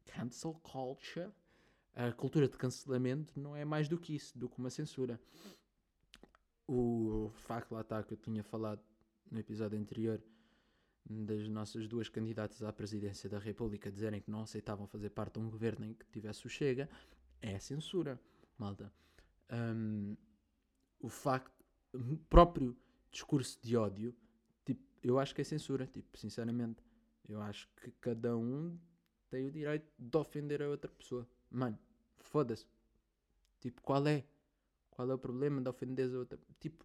[0.04, 1.30] Cancel culture.
[1.94, 5.20] A cultura de cancelamento não é mais do que isso, do que uma censura.
[6.66, 8.80] O facto lá está que eu tinha falado
[9.30, 10.22] no episódio anterior
[11.08, 15.40] das nossas duas candidatas à presidência da República dizerem que não aceitavam fazer parte de
[15.40, 16.88] um governo em que tivesse o Chega,
[17.40, 18.20] é censura,
[18.58, 18.92] malta
[19.50, 20.16] um,
[21.00, 21.52] o facto,
[21.92, 22.76] o próprio
[23.10, 24.14] discurso de ódio,
[24.64, 26.82] tipo, eu acho que é censura, tipo, sinceramente.
[27.28, 28.78] Eu acho que cada um
[29.28, 31.28] tem o direito de ofender a outra pessoa.
[31.50, 31.78] Mano,
[32.18, 32.66] foda-se.
[33.60, 34.24] Tipo, qual é?
[34.90, 36.38] Qual é o problema de ofender a outra?
[36.58, 36.84] Tipo,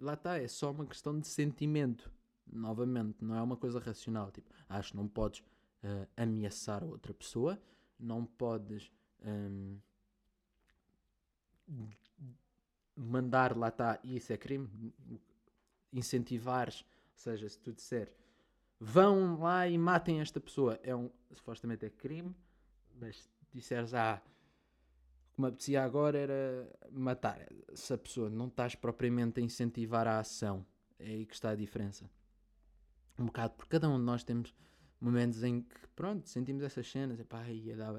[0.00, 2.10] lá está, é só uma questão de sentimento.
[2.46, 4.30] Novamente, não é uma coisa racional.
[4.30, 7.60] Tipo, acho que não podes uh, ameaçar a outra pessoa,
[7.98, 8.90] não podes.
[9.24, 9.78] Um,
[12.96, 14.68] mandar lá está, isso é crime,
[15.92, 18.12] incentivares, ou seja, se tu disseres
[18.84, 22.34] vão lá e matem esta pessoa, é um, supostamente é crime,
[23.00, 24.22] mas se disseres ah,
[25.32, 27.40] o que me apetecia agora era matar
[27.72, 30.66] essa pessoa, não estás propriamente a incentivar a ação,
[30.98, 32.10] é aí que está a diferença.
[33.18, 34.54] Um bocado, porque cada um de nós temos
[35.00, 37.94] momentos em que, pronto, sentimos essas cenas, e pá, ia dar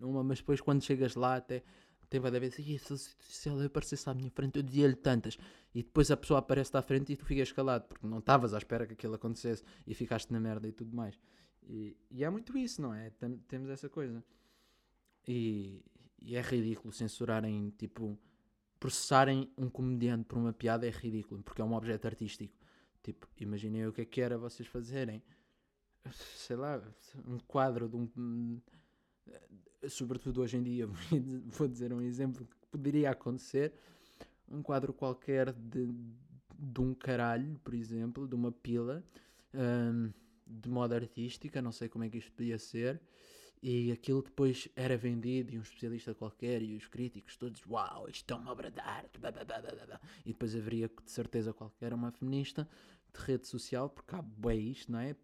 [0.00, 1.62] uma, mas depois quando chegas lá até
[2.08, 5.36] tem vai haver assim, se, se ela aparecesse à minha frente, eu dizia-lhe tantas.
[5.74, 8.58] E depois a pessoa aparece à frente e tu ficas calado, porque não estavas à
[8.58, 11.18] espera que aquilo acontecesse e ficaste na merda e tudo mais.
[11.62, 13.10] E, e é muito isso, não é?
[13.10, 14.24] Tem, temos essa coisa.
[15.26, 15.84] E,
[16.22, 18.18] e, é ridículo censurarem, tipo,
[18.80, 22.54] processarem um comediante por uma piada é ridículo, porque é um objeto artístico.
[23.08, 25.22] Tipo, imaginem o que é que era vocês fazerem,
[26.12, 26.78] sei lá,
[27.26, 28.60] um quadro de um
[29.88, 30.86] sobretudo hoje em dia,
[31.48, 33.72] vou dizer um exemplo que poderia acontecer,
[34.46, 35.90] um quadro qualquer de,
[36.58, 39.02] de um caralho, por exemplo, de uma pila,
[39.54, 40.12] um,
[40.46, 43.00] de moda artística, não sei como é que isto podia ser,
[43.62, 48.32] e aquilo depois era vendido e um especialista qualquer e os críticos todos, uau, isto
[48.32, 49.18] é uma obra de arte,
[50.24, 52.68] e depois haveria de certeza qualquer uma feminista
[53.12, 55.16] de rede social, porque há bem isto, não é?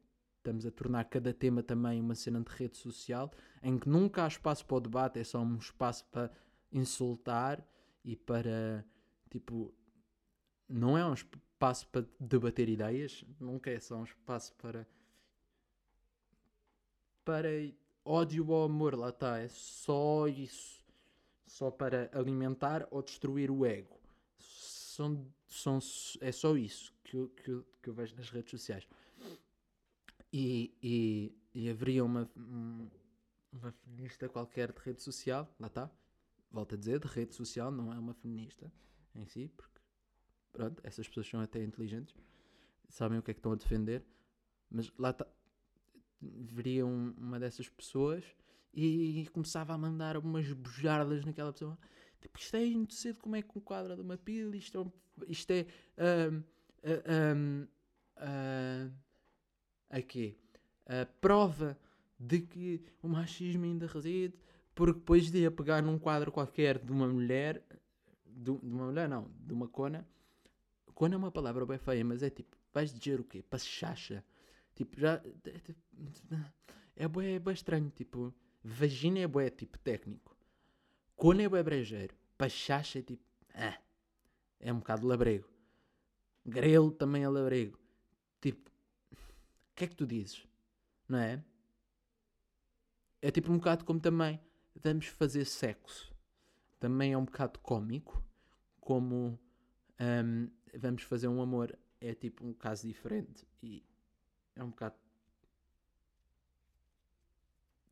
[0.45, 3.33] estamos a tornar cada tema também uma cena de rede social,
[3.63, 6.31] em que nunca há espaço para o debate, é só um espaço para
[6.71, 7.67] insultar
[8.05, 8.85] e para,
[9.31, 9.75] tipo,
[10.69, 14.87] não é um espaço para debater ideias, nunca é só um espaço para
[17.25, 17.49] para
[18.05, 20.85] ódio ou amor, lá está, é só isso,
[21.47, 23.99] só para alimentar ou destruir o ego.
[24.39, 25.79] São, são,
[26.21, 28.87] é só isso que eu, que, eu, que eu vejo nas redes sociais.
[30.33, 32.29] E, e, e haveria uma,
[33.53, 35.91] uma feminista qualquer de rede social, lá está,
[36.51, 38.71] volto a dizer, de rede social, não é uma feminista
[39.15, 39.81] em si, porque
[40.53, 42.15] pronto, essas pessoas são até inteligentes,
[42.89, 44.05] sabem o que é que estão a defender,
[44.71, 45.27] mas lá está,
[46.41, 48.25] veria um, uma dessas pessoas
[48.73, 51.79] e começava a mandar umas bujardas naquela pessoa.
[52.21, 55.31] Tipo, isto é muito cedo, como é que um quadro de uma pila, isto é,
[55.31, 55.67] isto é
[55.99, 56.35] uh,
[56.83, 57.69] uh,
[58.17, 58.93] uh,
[59.91, 60.37] aqui
[60.87, 61.79] a prova
[62.19, 64.35] de que o machismo ainda reside,
[64.75, 67.63] porque depois de ia pegar num quadro qualquer de uma mulher,
[68.27, 70.07] de, de uma mulher não, de uma cona,
[70.95, 73.43] cona é uma palavra bem feia, mas é tipo, vais dizer o quê?
[73.43, 74.25] Pachacha.
[74.75, 75.23] Tipo, já.
[76.97, 77.91] É bué, é bué estranho.
[77.91, 80.37] Tipo, vagina é bué, tipo, técnico.
[81.17, 82.15] Cona é bué brejeiro.
[82.37, 83.23] Pachacha é tipo.
[83.55, 83.79] Ah,
[84.59, 85.49] é um bocado labrego.
[86.45, 87.79] Grelo também é labrego.
[88.41, 88.71] Tipo,
[89.13, 90.47] o que é que tu dizes?
[91.09, 91.43] Não é?
[93.23, 94.41] É tipo um bocado como também
[94.75, 96.13] vamos fazer sexo.
[96.79, 98.23] Também é um bocado cómico.
[98.81, 99.39] Como
[100.01, 101.79] um, vamos fazer um amor.
[102.01, 103.47] É tipo um caso diferente.
[103.63, 103.83] E
[104.57, 104.97] é um bocado.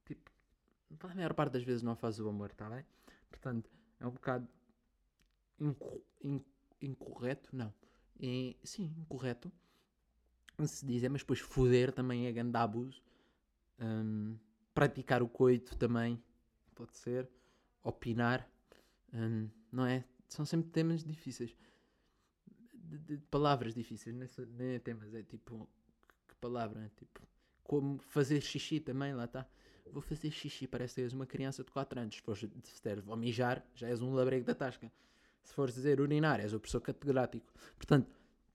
[0.04, 0.30] Tipo,
[1.02, 2.84] a maior parte das vezes não faz o amor, tá bem?
[3.30, 4.48] Portanto, é um bocado.
[5.60, 6.44] Inco in
[6.80, 7.54] incorreto?
[7.54, 7.72] Não.
[8.20, 9.50] É, sim, incorreto.
[10.66, 13.02] Se dizer, mas depois foder também é grande abuso.
[13.80, 14.38] Um,
[14.74, 16.22] praticar o coito também
[16.74, 17.28] pode ser.
[17.82, 18.48] Opinar,
[19.12, 20.04] um, não é?
[20.28, 21.56] São sempre temas difíceis.
[22.72, 25.68] De, de, palavras difíceis, nem é temas, é tipo
[26.42, 27.20] palavra, tipo,
[27.62, 29.46] como fazer xixi também, lá está.
[29.92, 32.16] Vou fazer xixi, parece que és uma criança de 4 anos.
[32.16, 34.90] Se fores dizer vou mijar, já és um labrego da tasca.
[35.42, 37.52] Se fores dizer urinar, és o professor catedrático.
[37.76, 38.10] Portanto,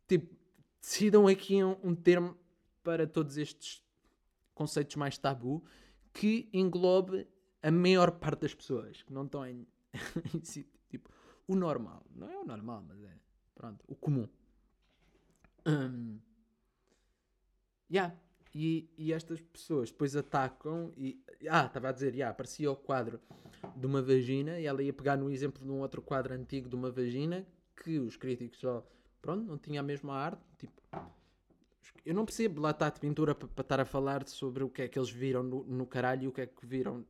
[0.07, 0.35] tipo,
[0.81, 2.37] decidam aqui um, um termo
[2.83, 3.83] para todos estes
[4.53, 5.63] conceitos mais tabu
[6.13, 7.27] que englobe
[7.61, 9.67] a maior parte das pessoas que não estão em,
[10.33, 10.39] em
[10.89, 11.09] tipo,
[11.47, 12.03] o normal.
[12.15, 13.17] Não é o normal, mas é,
[13.55, 14.27] pronto, o comum.
[15.65, 16.19] Um,
[17.91, 18.15] Yeah.
[18.53, 21.21] E, e estas pessoas depois atacam e.
[21.49, 23.19] Ah, estava a dizer, yeah, aparecia o quadro
[23.75, 26.75] de uma vagina e ela ia pegar no exemplo de um outro quadro antigo de
[26.75, 28.85] uma vagina que os críticos só.
[29.21, 30.41] Pronto, não tinha a mesma arte.
[30.57, 30.81] Tipo.
[32.05, 34.87] Eu não percebo lá está de pintura para estar a falar sobre o que é
[34.87, 37.05] que eles viram no, no caralho e o que é que viram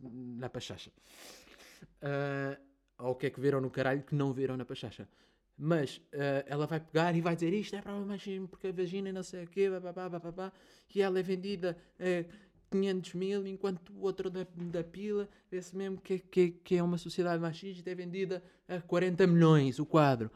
[0.00, 0.92] na pachacha.
[2.02, 2.62] Uh,
[2.98, 5.08] ou o que é que viram no caralho que não viram na pachacha.
[5.56, 8.72] Mas uh, ela vai pegar e vai dizer isto é para o machismo porque a
[8.72, 9.70] vagina não sei o quê,
[10.94, 12.24] e ela é vendida a
[12.70, 16.98] 500 mil, enquanto o outro da, da pila, esse mesmo que, que, que é uma
[16.98, 20.30] sociedade machista, é vendida a 40 milhões o quadro.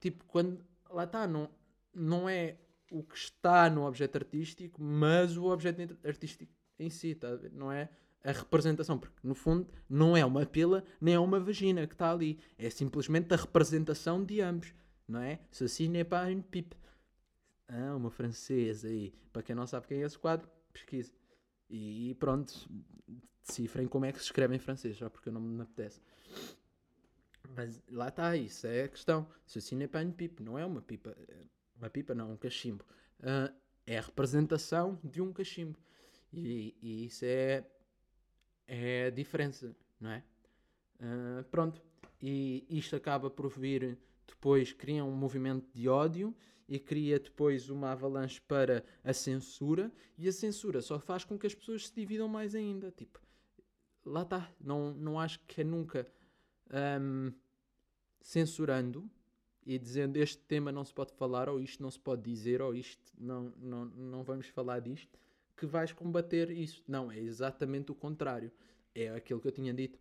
[0.00, 1.50] Tipo, quando lá está, não,
[1.94, 2.56] não é
[2.90, 7.28] o que está no objeto artístico, mas o objeto artístico em si, tá?
[7.52, 7.90] não é
[8.24, 12.10] a representação, porque no fundo não é uma pila nem é uma vagina que está
[12.10, 14.72] ali, é simplesmente a representação de ambos,
[15.06, 15.40] não é?
[15.50, 16.74] Ceci n'est pas une pipe.
[17.68, 19.12] Ah, uma francesa aí.
[19.32, 21.12] Para quem não sabe quem é esse quadro, pesquise.
[21.68, 22.68] E pronto,
[23.46, 26.00] decifrem como é que se escreve em francês, só porque eu não me apetece.
[27.54, 29.28] Mas lá está, isso é a questão.
[29.46, 31.14] Ceci n'est pas une pipe, não é uma pipa.
[31.76, 32.84] Uma pipa não, um cachimbo.
[33.20, 33.54] Uh,
[33.86, 35.78] é a representação de um cachimbo.
[36.32, 37.64] E, e isso é
[38.66, 40.22] é a diferença, não é?
[41.00, 41.82] Uh, pronto.
[42.20, 46.34] E isto acaba por vir depois, cria um movimento de ódio
[46.68, 49.92] e cria depois uma avalanche para a censura.
[50.16, 52.90] E a censura só faz com que as pessoas se dividam mais ainda.
[52.90, 53.20] Tipo,
[54.04, 54.50] lá está.
[54.60, 56.06] Não, não acho que é nunca
[57.00, 57.32] um,
[58.20, 59.10] censurando
[59.66, 62.74] e dizendo este tema não se pode falar, ou isto não se pode dizer, ou
[62.74, 65.18] isto não, não, não vamos falar disto
[65.56, 66.82] que vais combater isso.
[66.86, 68.50] Não, é exatamente o contrário.
[68.94, 69.98] É aquilo que eu tinha dito,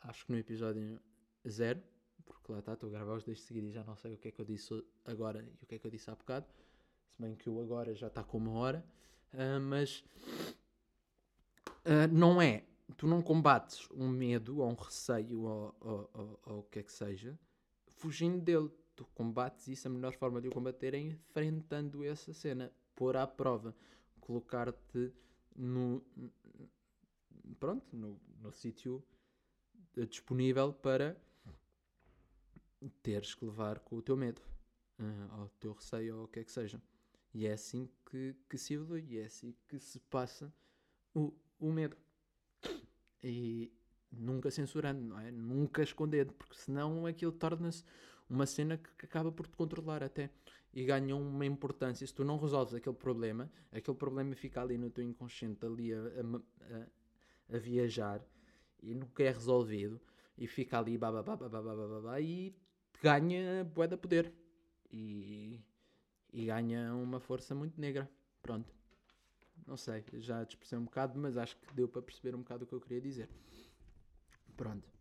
[0.00, 1.00] acho que no episódio
[1.48, 1.82] zero,
[2.24, 4.28] porque lá está, estou a gravar os dois seguidos e já não sei o que
[4.28, 6.46] é que eu disse agora e o que é que eu disse há bocado.
[7.10, 8.84] Se bem que o agora já está com uma hora.
[9.32, 10.04] Uh, mas
[11.84, 12.64] uh, não é.
[12.96, 16.82] Tu não combates um medo ou um receio ou, ou, ou, ou o que é
[16.82, 17.38] que seja
[18.00, 18.70] fugindo dele.
[18.96, 19.86] Tu combates isso.
[19.86, 23.74] A melhor forma de o combater é enfrentando essa cena, pôr à prova
[24.20, 25.12] colocar-te
[25.56, 26.02] no
[27.58, 29.02] pronto, no, no sítio
[30.08, 31.16] disponível para
[33.02, 34.40] teres que levar com o teu medo,
[35.36, 36.80] ou o teu receio, ou o que é que seja.
[37.34, 40.52] E é assim que, que se evolui, e é assim que se passa
[41.14, 41.96] o, o medo.
[43.22, 43.70] E
[44.10, 45.30] nunca censurando, não é?
[45.30, 47.84] Nunca escondendo, porque senão aquilo torna-se
[48.30, 50.30] uma cena que acaba por te controlar até
[50.72, 52.06] e ganha uma importância.
[52.06, 55.98] Se tu não resolves aquele problema, aquele problema fica ali no teu inconsciente, ali a,
[55.98, 58.24] a, a viajar
[58.80, 60.00] e nunca é resolvido
[60.38, 62.54] e fica ali babá, babá, babá, babá, e
[63.02, 64.32] ganha bué de poder
[64.90, 65.60] e,
[66.32, 68.08] e ganha uma força muito negra.
[68.40, 68.72] Pronto.
[69.66, 72.66] Não sei, já dispersei um bocado, mas acho que deu para perceber um bocado o
[72.66, 73.28] que eu queria dizer.
[74.56, 74.99] Pronto.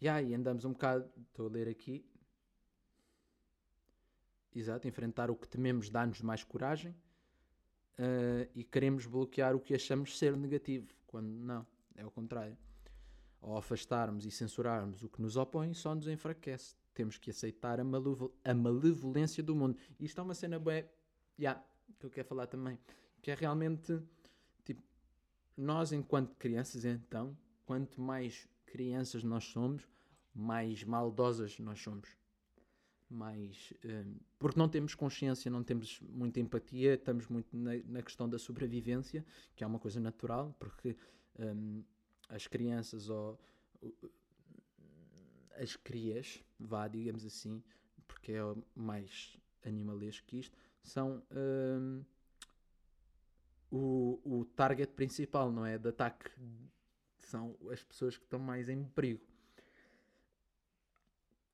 [0.00, 2.04] E aí andamos um bocado, estou a ler aqui.
[4.54, 6.92] Exato, enfrentar o que tememos dá-nos mais coragem
[7.98, 12.56] uh, e queremos bloquear o que achamos ser negativo, quando não, é o contrário.
[13.40, 16.74] Ao afastarmos e censurarmos o que nos opõe, só nos enfraquece.
[16.94, 17.84] Temos que aceitar a,
[18.44, 19.76] a malevolência do mundo.
[20.00, 20.90] E isto é uma cena bué,
[21.38, 21.62] yeah,
[21.98, 22.78] que eu quero falar também,
[23.20, 24.02] que é realmente,
[24.64, 24.82] tipo,
[25.56, 27.36] nós enquanto crianças, então,
[27.66, 29.88] quanto mais crianças nós somos,
[30.34, 32.10] mais maldosas nós somos.
[33.08, 38.28] Mais, hum, porque não temos consciência, não temos muita empatia, estamos muito na, na questão
[38.28, 39.24] da sobrevivência,
[39.54, 40.94] que é uma coisa natural, porque
[41.38, 41.82] hum,
[42.28, 43.40] as crianças ou
[45.54, 47.62] as crias, vá, digamos assim,
[48.06, 48.42] porque é
[48.74, 52.04] mais animalesco que isto, são hum,
[53.70, 55.78] o, o target principal, não é?
[55.78, 56.30] De ataque.
[57.26, 59.20] São as pessoas que estão mais em perigo.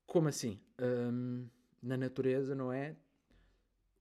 [0.05, 0.59] Como assim?
[0.79, 1.47] Hum,
[1.81, 2.95] na natureza, não é?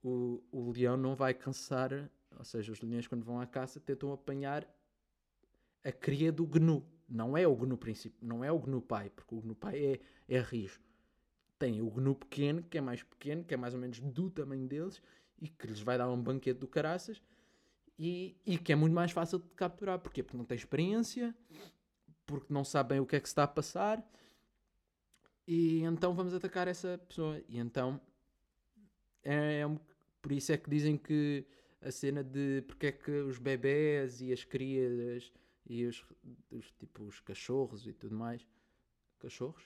[0.02, 4.12] O, o leão não vai cansar, ou seja, os leões quando vão à caça tentam
[4.12, 4.68] apanhar
[5.82, 6.86] a cria do gnu.
[7.08, 10.00] Não é o gnu principal, não é o gnu pai, porque o gnu pai é,
[10.28, 10.78] é rijo.
[11.58, 14.66] Tem o gnu pequeno, que é mais pequeno, que é mais ou menos do tamanho
[14.66, 15.00] deles,
[15.40, 17.22] e que lhes vai dar um banquete do caraças,
[17.98, 19.98] e, e que é muito mais fácil de capturar.
[19.98, 20.22] Porquê?
[20.22, 21.34] Porque não tem experiência,
[22.26, 24.04] porque não sabem o que é que se está a passar,
[25.46, 27.40] e então vamos atacar essa pessoa.
[27.48, 28.00] E então
[29.22, 29.78] é, é um-
[30.20, 31.44] por isso é que dizem que
[31.80, 35.32] a cena de porque é que os bebés e as crias
[35.66, 36.04] e os,
[36.50, 38.46] os tipo os cachorros e tudo mais.
[39.20, 39.64] Cachorros?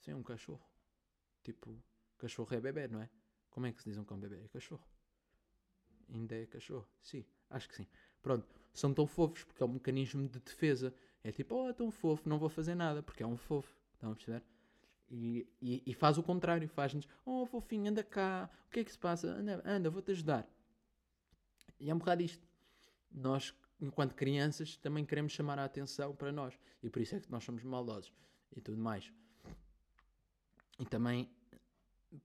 [0.00, 0.64] Sim, um cachorro.
[1.42, 1.82] Tipo,
[2.18, 3.10] cachorro é bebê, não é?
[3.50, 4.44] Como é que se diz um cão bebê?
[4.44, 4.86] É cachorro.
[6.12, 6.86] Ainda é cachorro?
[7.00, 7.86] Sim, acho que sim.
[8.22, 10.94] Pronto, são tão fofos porque é um mecanismo de defesa.
[11.22, 13.74] É tipo, oh, é tão fofo, não vou fazer nada porque é um fofo.
[13.94, 14.42] Estão a perceber?
[15.10, 18.90] E, e, e faz o contrário, faz-nos, oh fofinho, anda cá, o que é que
[18.90, 19.28] se passa?
[19.28, 20.48] Anda, anda vou-te ajudar.
[21.78, 22.46] E é um bocado isto.
[23.10, 26.58] Nós, enquanto crianças, também queremos chamar a atenção para nós.
[26.82, 28.12] E por isso é que nós somos maldosos
[28.56, 29.12] e tudo mais.
[30.78, 31.30] E também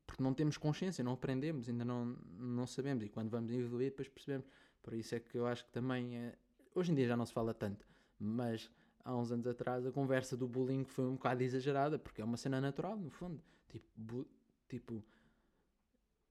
[0.06, 3.04] porque não temos consciência, não aprendemos, ainda não, não sabemos.
[3.04, 4.48] E quando vamos evoluir, depois percebemos.
[4.82, 6.36] Por isso é que eu acho que também é...
[6.74, 7.86] Hoje em dia já não se fala tanto,
[8.20, 8.72] mas
[9.04, 12.38] há uns anos atrás a conversa do bullying foi um bocado exagerada, porque é uma
[12.38, 13.42] cena natural, no fundo.
[13.68, 14.26] Tipo,
[14.68, 15.04] tipo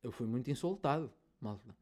[0.02, 1.74] eu fui muito insultado, malta.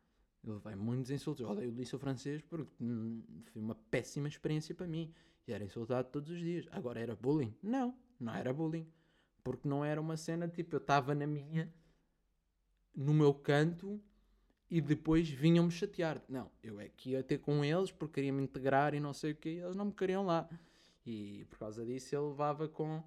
[0.42, 1.42] Eu levei muitos insultos.
[1.42, 3.22] Eu odeio o liceu francês porque hum,
[3.52, 5.12] foi uma péssima experiência para mim.
[5.46, 6.66] E era insultado todos os dias.
[6.70, 7.54] Agora era bullying?
[7.62, 8.86] Não, não era bullying.
[9.46, 11.72] Porque não era uma cena tipo, eu estava na minha,
[12.92, 14.02] no meu canto
[14.68, 16.20] e depois vinham-me chatear.
[16.28, 19.30] Não, eu é que ia ter com eles porque queria me integrar e não sei
[19.30, 20.48] o que, eles não me queriam lá.
[21.06, 23.00] E por causa disso ele levava com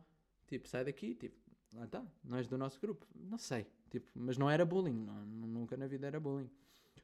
[0.48, 1.36] tipo, sai daqui, tipo,
[1.74, 3.06] lá está, não és do nosso grupo.
[3.14, 6.50] Não sei, tipo, mas não era bullying, não, nunca na vida era bullying.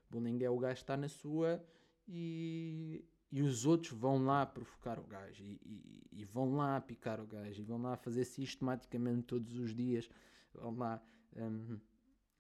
[0.10, 1.62] Bullying é o gajo está na sua
[2.08, 3.04] e,
[3.36, 7.28] e os outros vão lá provocar o gajo e, e- e vão lá picar o
[7.28, 10.10] gajo e vão lá fazer sistematicamente todos os dias,
[10.54, 11.04] vão lá
[11.36, 11.78] hum,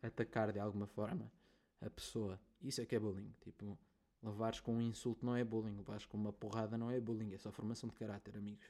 [0.02, 1.30] atacar de alguma forma
[1.82, 2.39] a pessoa.
[2.62, 3.34] Isso é que é bullying.
[3.41, 3.78] Tipo,
[4.24, 7.38] levares com um insulto não é bullying, levares com uma porrada não é bullying, é
[7.38, 8.66] só formação de caráter, amigos.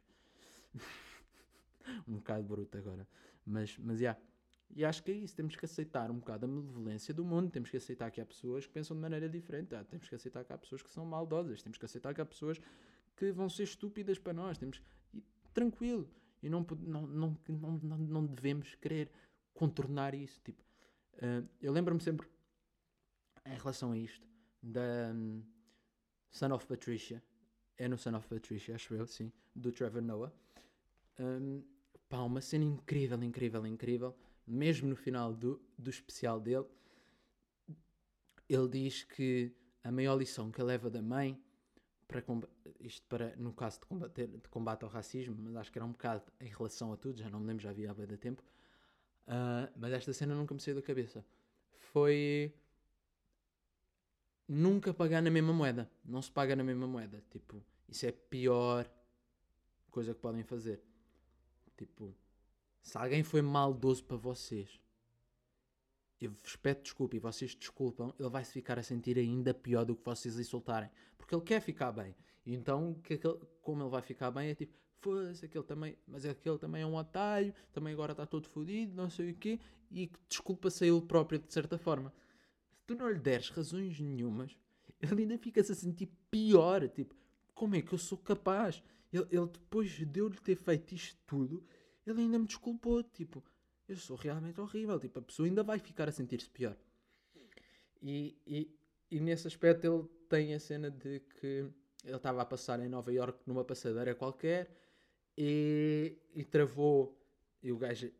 [2.07, 3.07] um bocado bruto agora.
[3.45, 4.19] Mas, mas, yeah.
[4.75, 7.69] E acho que é isso, temos que aceitar um bocado a malevolência do mundo, temos
[7.69, 10.51] que aceitar que há pessoas que pensam de maneira diferente, ah, temos que aceitar que
[10.51, 12.59] há pessoas que são maldosas, temos que aceitar que há pessoas
[13.15, 14.81] que vão ser estúpidas para nós, temos
[15.13, 15.23] e
[15.53, 16.09] tranquilo,
[16.43, 19.09] e não, não, não, não, não, devemos querer
[19.53, 20.61] contornar isso, tipo,
[21.21, 22.27] ah, eu lembro-me sempre,
[23.45, 24.27] em relação a isto,
[24.61, 25.41] da hum,
[26.29, 27.23] Son of Patricia,
[27.77, 30.33] é no Son of Patricia, acho eu, sim, do Trevor Noah,
[31.19, 31.63] Hum,
[32.09, 34.15] pá, uma cena incrível, incrível, incrível.
[34.47, 36.65] Mesmo no final do, do especial dele,
[38.47, 39.51] ele diz que
[39.83, 41.41] a maior lição que ele leva da mãe,
[42.07, 42.23] para
[42.79, 45.91] isto para, no caso de, combater, de combate ao racismo, mas acho que era um
[45.91, 48.43] bocado em relação a tudo, já não me lembro, já havia há bem de tempo,
[49.27, 51.25] ah, mas esta cena nunca me saiu da cabeça.
[51.91, 52.53] Foi
[54.47, 55.89] nunca pagar na mesma moeda.
[56.03, 57.23] Não se paga na mesma moeda.
[57.29, 58.89] Tipo, isso é a pior
[59.89, 60.81] coisa que podem fazer.
[61.77, 62.13] Tipo,
[62.85, 64.79] se alguém foi maldoso para vocês,
[66.21, 69.83] eu vos peço desculpa e vocês desculpam, ele vai se ficar a sentir ainda pior
[69.83, 70.89] do que vocês insultarem.
[71.17, 72.15] Porque ele quer ficar bem.
[72.45, 76.25] E então, que aquele- como ele vai ficar bem, é tipo, foda-se, aquele também, mas
[76.25, 79.59] aquele também é um otário, também agora está todo fodido, não sei o quê,
[79.89, 82.13] e desculpa-se a ele próprio de certa forma.
[82.75, 84.55] Se tu não lhe deres razões nenhumas,
[85.01, 86.87] ele ainda fica-se a sentir pior.
[86.87, 87.15] Tipo,
[87.55, 88.83] como é que eu sou capaz?
[89.11, 91.65] Ele, ele depois de eu lhe ter feito isto tudo,
[92.05, 93.03] ele ainda me desculpou.
[93.03, 93.43] Tipo,
[93.87, 94.99] eu sou realmente horrível.
[94.99, 96.77] Tipo, a pessoa ainda vai ficar a sentir-se pior.
[98.01, 98.77] E, e,
[99.11, 101.67] e nesse aspecto ele tem a cena de que
[102.03, 104.69] ele estava a passar em Nova York numa passadeira qualquer
[105.37, 107.19] E, e travou.
[107.61, 108.11] E o gajo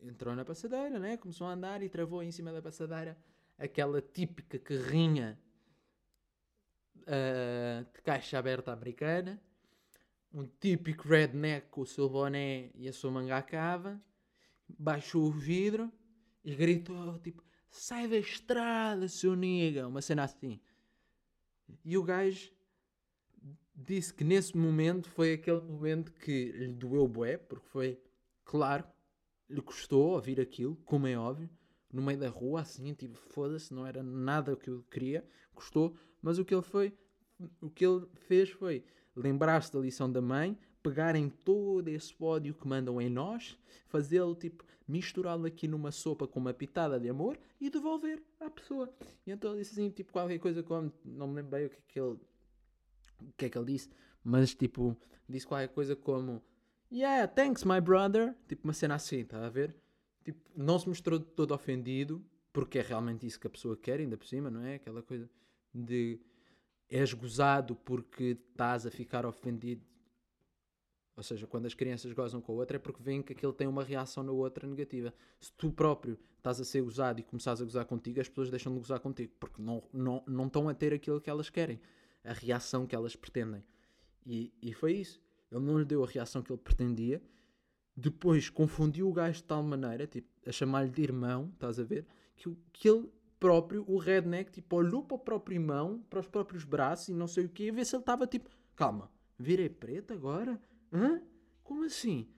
[0.00, 1.16] entrou na passadeira, né?
[1.16, 3.16] Começou a andar e travou em cima da passadeira
[3.56, 5.38] aquela típica carrinha
[7.02, 9.40] uh, de caixa aberta americana.
[10.32, 14.00] Um típico redneck com o seu boné e a sua manga à cava.
[14.68, 15.90] Baixou o vidro
[16.44, 19.88] e gritou tipo: Sai da estrada, seu nigga!
[19.88, 20.60] Uma cena assim.
[21.84, 22.50] E o gajo
[23.74, 28.00] disse que nesse momento foi aquele momento que lhe doeu bué, porque foi,
[28.44, 28.84] claro,
[29.48, 31.48] lhe custou ouvir aquilo, como é óbvio,
[31.92, 35.24] no meio da rua, assim, tipo, foda-se, não era nada o que eu queria,
[35.54, 36.92] custou, mas o que ele foi,
[37.60, 38.84] o que ele fez foi
[39.20, 44.64] lembrar-se da lição da mãe, pegarem todo esse ódio que mandam em nós, fazê-lo, tipo,
[44.86, 48.92] misturá-lo aqui numa sopa com uma pitada de amor e devolver à pessoa.
[49.26, 51.76] E então ele disse assim, tipo, qualquer coisa como, não me lembro bem o que
[51.76, 52.18] é que ele
[53.20, 53.90] o que é que ele disse,
[54.22, 54.96] mas tipo,
[55.28, 56.40] disse qualquer coisa como
[56.90, 58.34] Yeah, thanks, my brother.
[58.48, 59.74] Tipo, uma cena assim, está a ver?
[60.24, 64.16] Tipo, não se mostrou todo ofendido, porque é realmente isso que a pessoa quer, ainda
[64.16, 64.76] por cima, não é?
[64.76, 65.28] Aquela coisa
[65.74, 66.18] de
[66.90, 69.84] és gozado porque estás a ficar ofendido.
[71.16, 73.66] Ou seja, quando as crianças gozam com a outra é porque veem que aquele tem
[73.66, 75.12] uma reação na outra negativa.
[75.40, 78.72] Se tu próprio estás a ser gozado e começares a gozar contigo, as pessoas deixam
[78.72, 81.80] de gozar contigo, porque não, não, não estão a ter aquilo que elas querem
[82.24, 83.64] a reação que elas pretendem.
[84.24, 85.20] E, e foi isso.
[85.50, 87.20] Ele não lhe deu a reação que ele pretendia.
[87.96, 92.06] Depois confundiu o gajo de tal maneira, tipo, a chamar-lhe de irmão, estás a ver?
[92.36, 96.64] Que, que ele próprio, o redneck, tipo, olhou para o próprio irmão, para os próprios
[96.64, 100.12] braços e não sei o quê, a ver se ele estava tipo, calma, virei preto
[100.12, 100.60] agora?
[100.92, 101.22] Hã?
[101.62, 102.28] Como assim?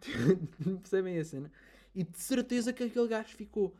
[0.80, 1.52] Percebem a cena?
[1.94, 3.76] E de certeza que aquele gajo ficou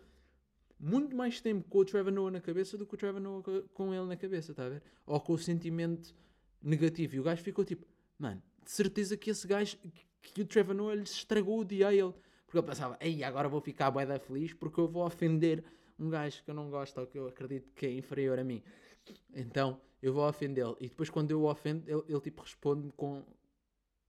[0.79, 3.43] muito mais tempo com o Trevor Noah na cabeça do que o Trevor Noah
[3.75, 4.83] com ele na cabeça, está a ver?
[5.07, 6.15] Ou com o sentimento
[6.63, 7.17] negativo.
[7.17, 7.87] E o gajo ficou tipo,
[8.19, 9.77] mano, de certeza que esse gajo,
[10.23, 12.15] que o Trevor Noah lhe estragou o dia a ele.
[12.47, 15.63] Porque ele pensava, ei, agora vou ficar bué da feliz porque eu vou ofender
[16.01, 18.63] um gajo que eu não gosto ou que eu acredito que é inferior a mim.
[19.35, 20.77] Então, eu vou ofendê-lo.
[20.81, 23.25] E depois quando eu o ofendo, ele, ele tipo responde com,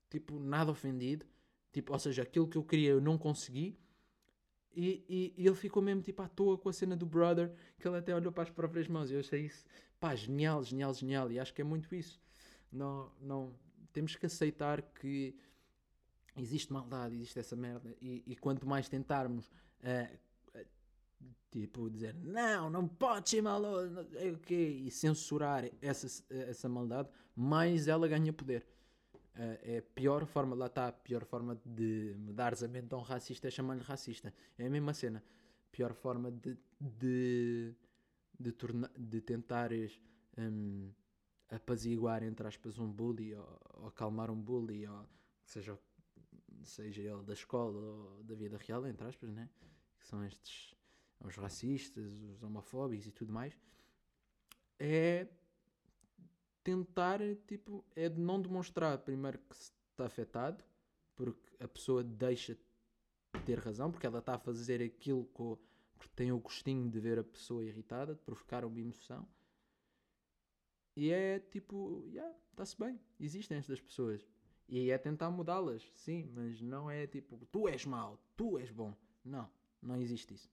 [0.09, 1.25] tipo, nada ofendido.
[1.71, 3.77] Tipo, ou seja, aquilo que eu queria eu não consegui
[4.73, 7.87] e, e, e, ele ficou mesmo tipo à toa com a cena do brother, que
[7.87, 9.11] ele até olhou para as próprias mãos.
[9.11, 9.65] E eu achei isso,
[9.99, 11.31] pá, genial, genial, genial.
[11.31, 12.21] E acho que é muito isso.
[12.71, 13.53] Não, não,
[13.91, 15.35] temos que aceitar que
[16.37, 17.95] existe maldade, existe essa merda.
[18.01, 20.17] E, e quanto mais tentarmos, uh,
[21.51, 27.87] tipo, dizer não, não pode ser maldoso, é okay, e censurar essa, essa maldade, mais
[27.87, 28.65] ela ganha poder.
[29.35, 32.97] Uh, é a pior forma, lá está, a pior forma de mudares a mente a
[32.97, 34.33] um racista é chamar-lhe racista.
[34.57, 35.23] É a mesma cena.
[35.71, 37.73] Pior forma de, de,
[38.37, 39.99] de, torna, de tentares
[40.37, 40.91] um,
[41.49, 45.05] apaziguar, entre aspas, um bully ou, ou acalmar um bully, ou
[45.45, 45.79] seja,
[46.63, 49.49] seja ele da escola ou da vida real, entre aspas, né?
[49.97, 50.75] que são estes
[51.23, 53.57] os racistas, os homofóbicos e tudo mais,
[54.79, 55.27] é
[56.63, 60.63] tentar, tipo, é de não demonstrar primeiro que está afetado,
[61.15, 66.31] porque a pessoa deixa de ter razão, porque ela está a fazer aquilo porque tem
[66.31, 69.27] o gostinho de ver a pessoa irritada, de provocar uma emoção.
[70.95, 74.27] E é tipo, yeah, está-se bem, existem estas pessoas.
[74.67, 78.95] E é tentar mudá-las, sim, mas não é tipo, tu és mau, tu és bom.
[79.23, 79.49] Não,
[79.81, 80.49] não existe isso.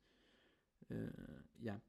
[0.91, 1.83] Uh, yeah.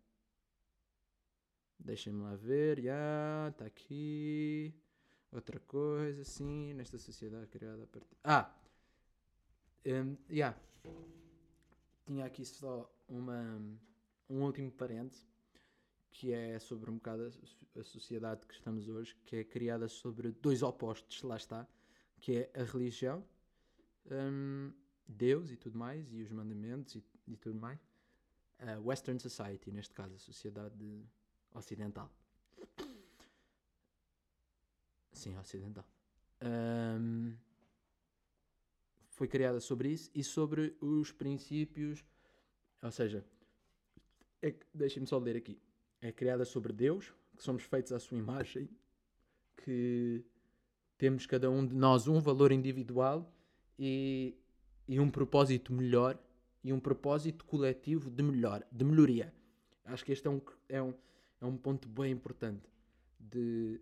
[1.80, 2.78] Deixem-me lá ver.
[2.78, 4.74] Já, yeah, está aqui.
[5.32, 8.18] Outra coisa, sim, nesta sociedade criada a partir.
[8.24, 8.52] Ah!
[9.86, 10.58] Um, yeah.
[12.06, 13.62] Tinha aqui só uma,
[14.28, 15.18] um último parente
[16.12, 20.32] que é sobre um bocado a, a sociedade que estamos hoje, que é criada sobre
[20.32, 21.68] dois opostos, lá está,
[22.20, 23.24] que é a religião,
[24.12, 24.74] um,
[25.08, 27.80] Deus e tudo mais, e os mandamentos e, e tudo mais.
[28.60, 31.06] A Western Society, neste caso, a sociedade
[31.54, 32.12] ocidental.
[35.14, 35.86] Sim, ocidental.
[36.42, 37.36] Um,
[39.10, 42.04] foi criada sobre isso e sobre os princípios.
[42.82, 43.26] Ou seja,
[44.42, 45.60] é, deixem-me só ler aqui.
[46.02, 48.70] É criada sobre Deus, que somos feitos à sua imagem,
[49.58, 50.24] que
[50.98, 53.30] temos cada um de nós um valor individual
[53.78, 54.38] e,
[54.88, 56.18] e um propósito melhor
[56.64, 59.34] e um propósito coletivo de melhor, de melhoria.
[59.86, 60.94] Acho que este é um, é um,
[61.42, 62.70] é um ponto bem importante
[63.20, 63.82] de,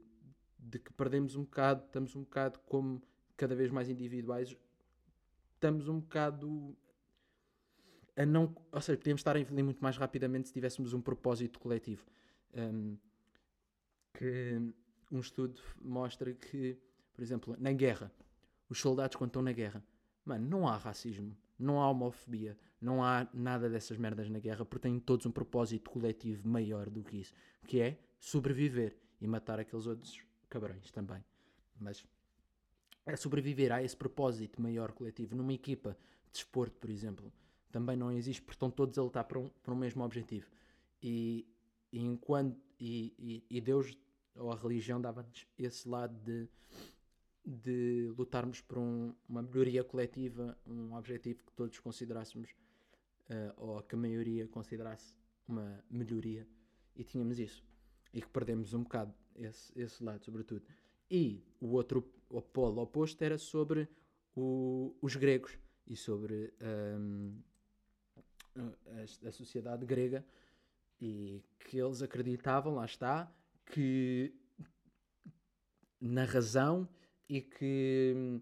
[0.59, 3.01] de que perdemos um bocado, estamos um bocado como
[3.35, 4.55] cada vez mais individuais,
[5.55, 6.75] estamos um bocado
[8.15, 11.59] a não, ou seja, podíamos estar a evoluir muito mais rapidamente se tivéssemos um propósito
[11.59, 12.03] coletivo.
[12.55, 12.97] Um,
[14.17, 14.59] que
[15.11, 16.75] um estudo mostra que,
[17.13, 18.11] por exemplo, na guerra,
[18.67, 19.83] os soldados quando estão na guerra.
[20.25, 24.87] Mano, não há racismo, não há homofobia, não há nada dessas merdas na guerra, porque
[24.87, 27.33] têm todos um propósito coletivo maior do que isso,
[27.65, 31.23] que é sobreviver e matar aqueles outros cabrões também.
[31.79, 32.05] Mas
[33.05, 35.35] é sobreviver a esse propósito maior coletivo.
[35.35, 37.31] Numa equipa de desporto, por exemplo,
[37.71, 40.49] também não existe, porque estão todos a lutar para um, para um mesmo objetivo.
[41.01, 41.47] E,
[41.91, 43.13] e enquanto e,
[43.49, 43.97] e, e Deus
[44.35, 46.47] ou a religião dava-nos esse lado de,
[47.47, 52.51] de lutarmos por um, uma melhoria coletiva, um objetivo que todos considerássemos,
[53.29, 55.15] uh, ou que a maioria considerasse
[55.47, 56.45] uma melhoria,
[56.93, 57.63] e tínhamos isso.
[58.13, 60.65] E que perdemos um bocado esse, esse lado, sobretudo.
[61.09, 63.87] E o outro o polo oposto era sobre
[64.35, 66.53] o, os gregos e sobre
[66.99, 67.39] um,
[68.55, 70.25] a, a sociedade grega
[70.99, 73.31] e que eles acreditavam, lá está,
[73.67, 74.33] que
[76.01, 76.87] na razão
[77.29, 78.41] e que hum,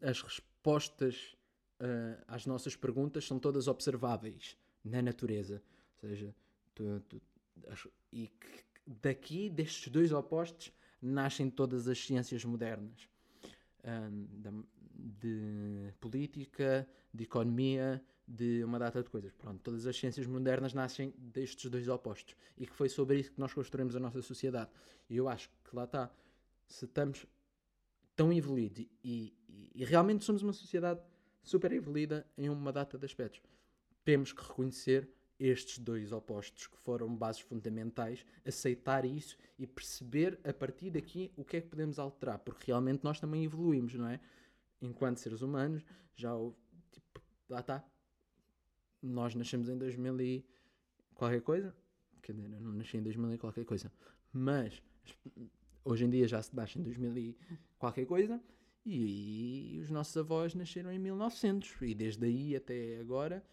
[0.00, 1.36] as respostas
[1.80, 5.62] uh, às nossas perguntas são todas observáveis na natureza.
[6.02, 6.34] Ou seja,
[6.74, 7.20] tu, tu,
[8.12, 13.08] e que daqui, destes dois opostos, nascem todas as ciências modernas.
[13.84, 14.26] Um,
[14.94, 19.32] de, de, política, de economia, de uma data de coisas.
[19.32, 22.34] Pronto, todas as ciências modernas nascem destes dois opostos.
[22.56, 24.70] E que foi sobre isso que nós construímos a nossa sociedade.
[25.08, 26.10] E eu acho que lá está.
[26.66, 27.26] Se estamos
[28.16, 31.00] tão evoluídos e, e, e realmente somos uma sociedade
[31.42, 33.42] super evoluída em uma data de aspectos,
[34.04, 35.08] temos que reconhecer
[35.38, 41.44] estes dois opostos que foram bases fundamentais, aceitar isso e perceber a partir daqui o
[41.44, 44.20] que é que podemos alterar, porque realmente nós também evoluímos, não é?
[44.80, 45.84] Enquanto seres humanos,
[46.14, 46.30] já
[46.92, 47.84] tipo, lá está.
[49.02, 50.46] Nós nascemos em 2000 e
[51.14, 51.74] qualquer coisa,
[52.22, 53.92] quer dizer, eu não nasci em 2000 e qualquer coisa,
[54.32, 54.82] mas
[55.84, 57.36] hoje em dia já se nasce em 2000 e
[57.78, 58.40] qualquer coisa,
[58.84, 63.44] e, e os nossos avós nasceram em 1900, e desde aí até agora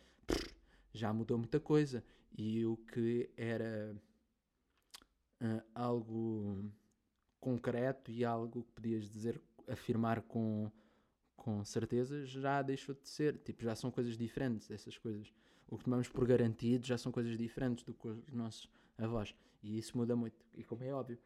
[0.93, 2.03] já mudou muita coisa.
[2.37, 3.95] E o que era
[5.41, 6.71] uh, algo
[7.39, 10.71] concreto e algo que podias dizer, afirmar com,
[11.35, 13.37] com certeza, já deixou de ser.
[13.39, 15.33] Tipo, já são coisas diferentes, essas coisas.
[15.67, 19.33] O que tomamos por garantido já são coisas diferentes do que os nossos avós.
[19.63, 20.45] E isso muda muito.
[20.53, 21.17] E como é óbvio,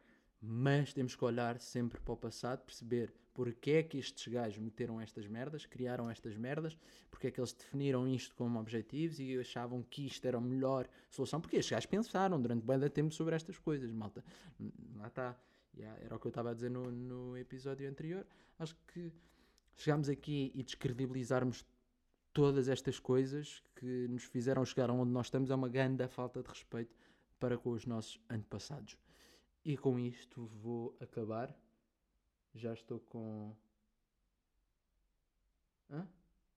[0.46, 4.98] mas temos que olhar sempre para o passado, perceber porque é que estes gajos meteram
[5.00, 6.78] estas merdas, criaram estas merdas,
[7.10, 10.88] porque é que eles definiram isto como objetivos e achavam que isto era a melhor
[11.10, 14.24] solução, porque estes gajos pensaram durante bem tempo sobre estas coisas, malta.
[14.94, 15.38] Lá está.
[15.76, 18.26] Yeah, era o que eu estava a dizer no, no episódio anterior.
[18.58, 19.12] Acho que
[19.76, 21.66] chegámos aqui e descredibilizarmos
[22.32, 26.48] todas estas coisas que nos fizeram chegar onde nós estamos é uma grande falta de
[26.48, 26.96] respeito
[27.38, 28.96] para com os nossos antepassados.
[29.66, 31.52] E com isto vou acabar.
[32.54, 33.52] Já estou com.
[35.90, 36.06] Hã?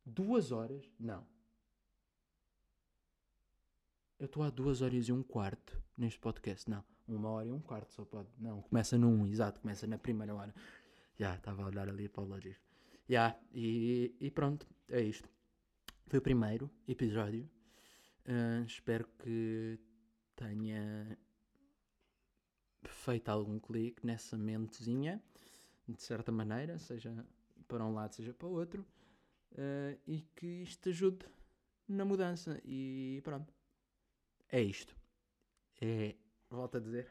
[0.05, 0.87] Duas horas?
[0.99, 1.25] Não.
[4.19, 6.69] Eu estou há duas horas e um quarto neste podcast.
[6.69, 8.29] Não, uma hora e um quarto só pode.
[8.37, 10.53] Não, começa num, exato, começa na primeira hora.
[11.17, 12.59] Já, estava a olhar ali para o Logic.
[13.09, 15.27] Já, e, e pronto, é isto.
[16.05, 17.49] Foi o primeiro episódio.
[18.27, 19.79] Uh, espero que
[20.35, 21.17] tenha
[22.87, 25.21] feito algum clique nessa mentezinha,
[25.87, 27.25] de certa maneira, seja
[27.67, 28.85] para um lado, seja para o outro,
[29.53, 31.25] uh, e que isto ajude
[31.87, 32.59] na mudança.
[32.63, 33.53] E pronto,
[34.49, 34.95] é isto.
[35.81, 36.15] É,
[36.49, 37.07] volto a dizer,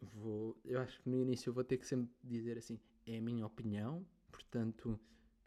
[0.00, 3.20] vou, eu acho que no início eu vou ter que sempre dizer assim: é a
[3.20, 4.98] minha opinião, portanto,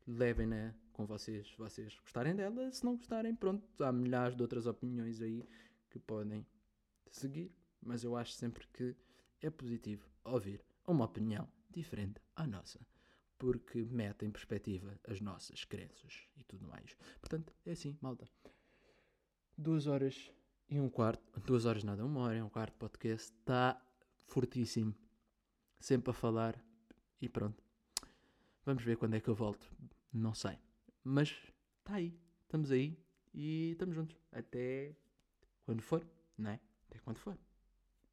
[0.08, 2.72] levem-na com vocês, vocês gostarem dela.
[2.72, 5.48] Se não gostarem, pronto, há milhares de outras opiniões aí
[5.90, 6.46] que podem
[7.10, 8.96] seguir mas eu acho sempre que
[9.42, 12.80] é positivo ouvir uma opinião diferente à nossa,
[13.38, 16.96] porque mete em perspectiva as nossas crenças e tudo mais.
[17.20, 18.30] Portanto, é assim, malta.
[19.58, 20.32] Duas horas
[20.70, 23.82] e um quarto, duas horas nada, uma hora e um quarto podcast, está
[24.26, 24.96] fortíssimo.
[25.80, 26.64] Sempre a falar
[27.20, 27.64] e pronto.
[28.64, 29.68] Vamos ver quando é que eu volto.
[30.14, 30.58] Não sei.
[31.04, 31.36] Mas
[31.80, 32.18] está aí.
[32.44, 32.98] Estamos aí
[33.34, 34.16] e estamos juntos.
[34.32, 34.96] Até
[35.66, 36.06] quando for,
[36.38, 36.60] não é?
[36.88, 37.38] Até quando for.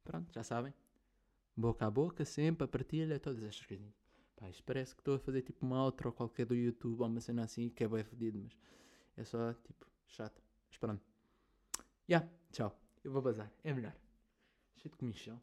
[0.09, 0.73] Pronto, já sabem.
[1.55, 3.93] Boca a boca, sempre, a partilha, todas estas coisinhas.
[4.35, 7.05] Pá, isto parece que estou a fazer tipo uma outra ou qualquer do YouTube ou
[7.05, 8.57] uma cena assim que é bem fedido, mas
[9.15, 10.41] é só tipo chato.
[10.67, 11.05] Mas pronto.
[12.07, 12.75] Já, yeah, tchau.
[13.03, 13.95] Eu vou bazar, é melhor.
[14.77, 15.39] Cheio de comichão.